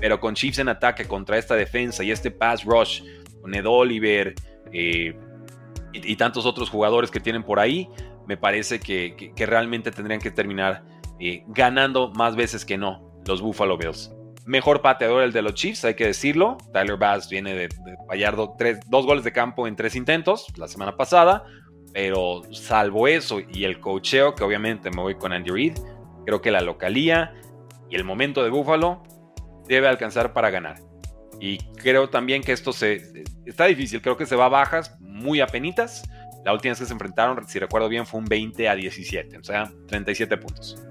Pero 0.00 0.20
con 0.20 0.34
Chiefs 0.34 0.58
en 0.58 0.68
ataque 0.68 1.04
contra 1.06 1.38
esta 1.38 1.54
defensa 1.54 2.02
y 2.04 2.10
este 2.10 2.30
pass 2.30 2.64
rush, 2.64 3.02
con 3.40 3.54
Ed 3.54 3.66
Oliver 3.66 4.34
eh, 4.72 5.16
y, 5.92 6.16
tantos 6.16 6.46
otros 6.46 6.70
jugadores 6.70 7.10
que 7.10 7.20
tienen 7.20 7.42
por 7.42 7.60
ahí, 7.60 7.88
me 8.26 8.36
parece 8.36 8.78
que, 8.80 9.32
realmente 9.36 9.90
tendrían 9.90 10.20
que 10.20 10.30
terminar 10.30 10.84
eh, 11.18 11.44
ganando 11.48 12.10
más 12.10 12.36
veces 12.36 12.64
que 12.64 12.76
no 12.76 13.20
los 13.26 13.40
Buffalo 13.40 13.76
Bills. 13.76 14.12
Mejor 14.48 14.80
pateador 14.80 15.24
el 15.24 15.32
de 15.32 15.42
los 15.42 15.52
Chiefs, 15.52 15.84
hay 15.84 15.92
que 15.92 16.06
decirlo. 16.06 16.56
Tyler 16.72 16.96
Bass 16.96 17.28
viene 17.28 17.52
de, 17.52 17.68
fallar 18.06 18.34
dos 18.34 19.04
goles 19.04 19.22
de 19.22 19.30
campo 19.30 19.66
en 19.66 19.76
tres 19.76 19.94
intentos 19.94 20.46
la 20.56 20.66
semana 20.68 20.96
pasada. 20.96 21.44
Pero 21.92 22.40
salvo 22.50 23.08
eso 23.08 23.40
y 23.40 23.64
el 23.64 23.78
cocheo, 23.78 24.34
que 24.34 24.42
obviamente 24.44 24.90
me 24.90 25.02
voy 25.02 25.16
con 25.16 25.34
Andy 25.34 25.50
Reid, 25.50 25.74
creo 26.24 26.40
que 26.40 26.50
la 26.50 26.62
localía 26.62 27.34
y 27.90 27.96
el 27.96 28.04
momento 28.04 28.42
de 28.42 28.48
Buffalo 28.48 29.02
debe 29.66 29.86
alcanzar 29.86 30.32
para 30.32 30.48
ganar. 30.48 30.76
Y 31.40 31.58
creo 31.74 32.08
también 32.08 32.42
que 32.42 32.52
esto 32.52 32.72
se 32.72 33.24
está 33.44 33.66
difícil, 33.66 34.00
creo 34.00 34.16
que 34.16 34.24
se 34.24 34.34
va 34.34 34.46
a 34.46 34.48
bajas 34.48 34.96
muy 35.00 35.42
apenitas. 35.42 36.08
La 36.46 36.54
última 36.54 36.70
vez 36.70 36.78
que 36.78 36.86
se 36.86 36.92
enfrentaron, 36.94 37.46
si 37.46 37.58
recuerdo 37.58 37.90
bien, 37.90 38.06
fue 38.06 38.20
un 38.20 38.24
20 38.24 38.66
a 38.66 38.74
17, 38.74 39.36
o 39.36 39.44
sea, 39.44 39.70
37 39.88 40.38
puntos. 40.38 40.87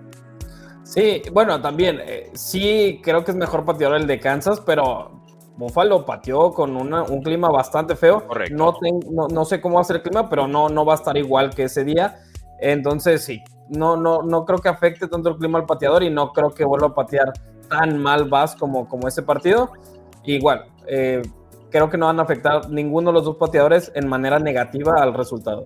Sí, 0.88 1.22
bueno, 1.34 1.60
también, 1.62 2.00
eh, 2.01 2.32
sí 2.34 3.01
creo 3.03 3.24
que 3.24 3.32
es 3.32 3.38
mejor 3.38 3.65
pateador 3.65 3.98
el 3.98 4.08
de 4.08 4.22
Kansas, 4.22 4.62
pero 4.62 5.12
Buffalo 5.58 6.06
pateó 6.06 6.53
con 6.53 6.77
un 6.77 7.24
clima 7.24 7.50
bastante 7.50 7.98
feo. 7.98 8.25
Correcto. 8.25 8.56
No, 9.12 9.27
no, 9.27 9.46
sé 9.46 9.60
cómo 9.60 9.75
va 9.75 9.82
a 9.82 9.84
ser 9.84 9.98
el 9.98 10.01
clima, 10.03 10.29
pero 10.29 10.48
no, 10.48 10.70
no 10.70 10.86
va 10.86 10.94
a 10.94 10.96
estar 10.96 11.17
igual 11.17 11.53
que 11.53 11.63
ese 11.63 11.84
día. 11.84 12.20
Entonces, 12.62 13.25
sí, 13.25 13.44
no, 13.70 13.98
no, 13.98 14.22
no 14.22 14.46
creo 14.46 14.60
que 14.60 14.70
afecte 14.70 15.10
tanto 15.10 15.29
el 15.29 15.36
clima 15.36 15.60
al 15.60 15.65
pateador 15.65 16.03
y 16.03 16.10
no 16.10 16.32
creo 16.32 16.51
que 16.51 16.63
vuelva 16.63 16.88
a 16.88 16.94
patear 16.94 17.34
tan 17.70 18.01
mal 18.01 18.29
Bass 18.29 18.56
como, 18.56 18.88
como 18.88 19.10
ese 19.10 19.24
partido. 19.24 19.72
Igual, 20.24 20.67
eh, 20.88 21.22
creo 21.70 21.89
que 21.89 21.98
no 21.98 22.06
van 22.06 22.20
a 22.22 22.24
afectar 22.24 22.70
ninguno 22.70 23.10
de 23.10 23.15
los 23.15 23.25
dos 23.25 23.36
pateadores 23.36 23.91
en 23.94 24.08
manera 24.08 24.39
negativa 24.39 24.94
al 25.01 25.13
resultado. 25.13 25.65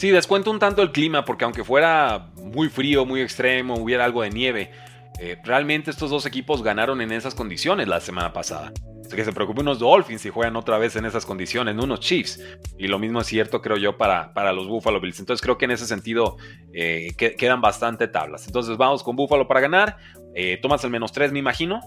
Sí, 0.00 0.08
descuento 0.08 0.50
un 0.50 0.58
tanto 0.58 0.80
el 0.80 0.92
clima, 0.92 1.26
porque 1.26 1.44
aunque 1.44 1.62
fuera 1.62 2.30
muy 2.36 2.70
frío, 2.70 3.04
muy 3.04 3.20
extremo, 3.20 3.74
hubiera 3.74 4.06
algo 4.06 4.22
de 4.22 4.30
nieve, 4.30 4.70
eh, 5.18 5.36
realmente 5.44 5.90
estos 5.90 6.08
dos 6.08 6.24
equipos 6.24 6.62
ganaron 6.62 7.02
en 7.02 7.12
esas 7.12 7.34
condiciones 7.34 7.86
la 7.86 8.00
semana 8.00 8.32
pasada. 8.32 8.72
Así 9.04 9.14
que 9.14 9.26
se 9.26 9.32
preocupen 9.34 9.60
unos 9.60 9.78
Dolphins 9.78 10.22
si 10.22 10.30
juegan 10.30 10.56
otra 10.56 10.78
vez 10.78 10.96
en 10.96 11.04
esas 11.04 11.26
condiciones, 11.26 11.76
unos 11.76 12.00
Chiefs. 12.00 12.40
Y 12.78 12.86
lo 12.86 12.98
mismo 12.98 13.20
es 13.20 13.26
cierto, 13.26 13.60
creo 13.60 13.76
yo, 13.76 13.98
para, 13.98 14.32
para 14.32 14.54
los 14.54 14.68
Buffalo 14.68 15.02
Bills. 15.02 15.20
Entonces 15.20 15.42
creo 15.42 15.58
que 15.58 15.66
en 15.66 15.72
ese 15.72 15.84
sentido 15.84 16.38
eh, 16.72 17.14
quedan 17.36 17.60
bastante 17.60 18.08
tablas. 18.08 18.46
Entonces 18.46 18.78
vamos 18.78 19.02
con 19.02 19.16
Buffalo 19.16 19.46
para 19.46 19.60
ganar. 19.60 19.98
Eh, 20.34 20.58
tomas 20.62 20.82
el 20.82 20.88
menos 20.88 21.12
3, 21.12 21.30
me 21.30 21.40
imagino. 21.40 21.82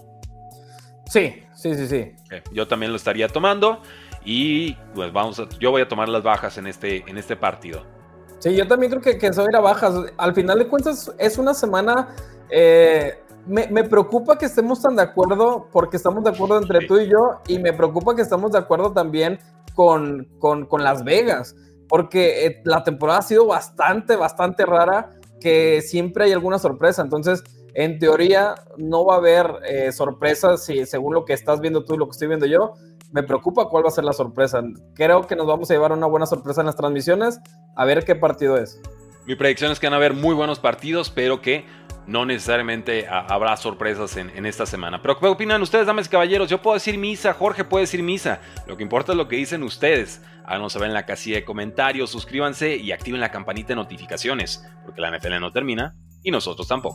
Sí, 1.06 1.42
sí, 1.56 1.74
sí, 1.74 1.88
sí. 1.88 2.12
yo 2.52 2.68
también 2.68 2.92
lo 2.92 2.96
estaría 2.96 3.26
tomando. 3.26 3.82
Y 4.24 4.74
pues 4.94 5.12
vamos, 5.12 5.42
yo 5.58 5.72
voy 5.72 5.82
a 5.82 5.88
tomar 5.88 6.08
las 6.08 6.22
bajas 6.22 6.58
en 6.58 6.68
este, 6.68 7.02
en 7.08 7.18
este 7.18 7.34
partido. 7.34 8.03
Sí, 8.38 8.54
yo 8.54 8.66
también 8.68 8.90
creo 8.90 9.02
que, 9.02 9.18
que 9.18 9.28
eso 9.28 9.46
era 9.48 9.60
bajas. 9.60 9.94
Al 10.16 10.34
final 10.34 10.58
de 10.58 10.68
cuentas, 10.68 11.12
es 11.18 11.38
una 11.38 11.54
semana. 11.54 12.14
Eh, 12.50 13.18
me, 13.46 13.84
preocupa 13.84 14.38
que 14.38 14.46
estemos 14.46 14.80
tan 14.80 14.96
de 14.96 15.02
acuerdo, 15.02 15.68
porque 15.72 15.96
estamos 15.96 16.24
de 16.24 16.30
acuerdo 16.30 16.58
entre 16.58 16.86
tú 16.86 16.98
y 16.98 17.08
yo, 17.08 17.40
y 17.46 17.58
me 17.58 17.72
preocupa 17.72 18.14
que 18.14 18.22
estamos 18.22 18.52
de 18.52 18.58
acuerdo 18.58 18.92
también 18.92 19.38
con, 19.74 20.28
con, 20.38 20.82
Las 20.82 21.04
Vegas, 21.04 21.54
porque 21.88 22.46
eh, 22.46 22.62
la 22.64 22.84
temporada 22.84 23.18
ha 23.18 23.22
sido 23.22 23.46
bastante, 23.46 24.16
bastante 24.16 24.64
rara, 24.64 25.10
que 25.40 25.82
siempre 25.82 26.24
hay 26.24 26.32
alguna 26.32 26.58
sorpresa. 26.58 27.02
Entonces, 27.02 27.44
en 27.74 27.98
teoría, 27.98 28.54
no 28.78 29.04
va 29.04 29.14
a 29.14 29.18
haber 29.18 29.46
eh, 29.68 29.92
sorpresas 29.92 30.64
si, 30.64 30.86
según 30.86 31.12
lo 31.12 31.24
que 31.24 31.32
estás 31.34 31.60
viendo 31.60 31.84
tú 31.84 31.94
y 31.94 31.98
lo 31.98 32.06
que 32.06 32.12
estoy 32.12 32.28
viendo 32.28 32.46
yo 32.46 32.74
me 33.12 33.22
preocupa 33.22 33.68
cuál 33.68 33.84
va 33.84 33.88
a 33.88 33.92
ser 33.92 34.04
la 34.04 34.12
sorpresa. 34.12 34.62
Creo 34.94 35.26
que 35.26 35.36
nos 35.36 35.46
vamos 35.46 35.70
a 35.70 35.74
llevar 35.74 35.92
una 35.92 36.06
buena 36.06 36.26
sorpresa 36.26 36.60
en 36.60 36.66
las 36.66 36.76
transmisiones. 36.76 37.40
A 37.76 37.84
ver 37.84 38.04
qué 38.04 38.14
partido 38.14 38.56
es. 38.56 38.80
Mi 39.26 39.36
predicción 39.36 39.72
es 39.72 39.80
que 39.80 39.86
van 39.86 39.94
a 39.94 39.96
haber 39.96 40.12
muy 40.12 40.34
buenos 40.34 40.58
partidos, 40.58 41.08
pero 41.08 41.40
que 41.40 41.64
no 42.06 42.26
necesariamente 42.26 43.06
habrá 43.08 43.56
sorpresas 43.56 44.16
en, 44.16 44.44
esta 44.44 44.66
semana. 44.66 45.00
Pero 45.00 45.18
¿qué 45.18 45.26
opinan 45.26 45.62
ustedes, 45.62 45.86
damas 45.86 46.06
y 46.06 46.10
caballeros? 46.10 46.50
Yo 46.50 46.60
puedo 46.60 46.74
decir 46.74 46.98
misa, 46.98 47.32
Jorge 47.32 47.64
puede 47.64 47.84
decir 47.84 48.02
misa. 48.02 48.40
Lo 48.66 48.76
que 48.76 48.82
importa 48.82 49.12
es 49.12 49.18
lo 49.18 49.26
que 49.26 49.36
dicen 49.36 49.62
ustedes. 49.62 50.22
Háganos 50.44 50.74
saber 50.74 50.88
en 50.88 50.94
la 50.94 51.06
casilla 51.06 51.36
de 51.36 51.44
comentarios, 51.44 52.10
suscríbanse 52.10 52.76
y 52.76 52.92
activen 52.92 53.20
la 53.20 53.30
campanita 53.30 53.68
de 53.68 53.76
notificaciones, 53.76 54.62
porque 54.84 55.00
la 55.00 55.16
NFL 55.16 55.40
no 55.40 55.52
termina 55.52 55.94
y 56.22 56.30
nosotros 56.30 56.68
tampoco. 56.68 56.92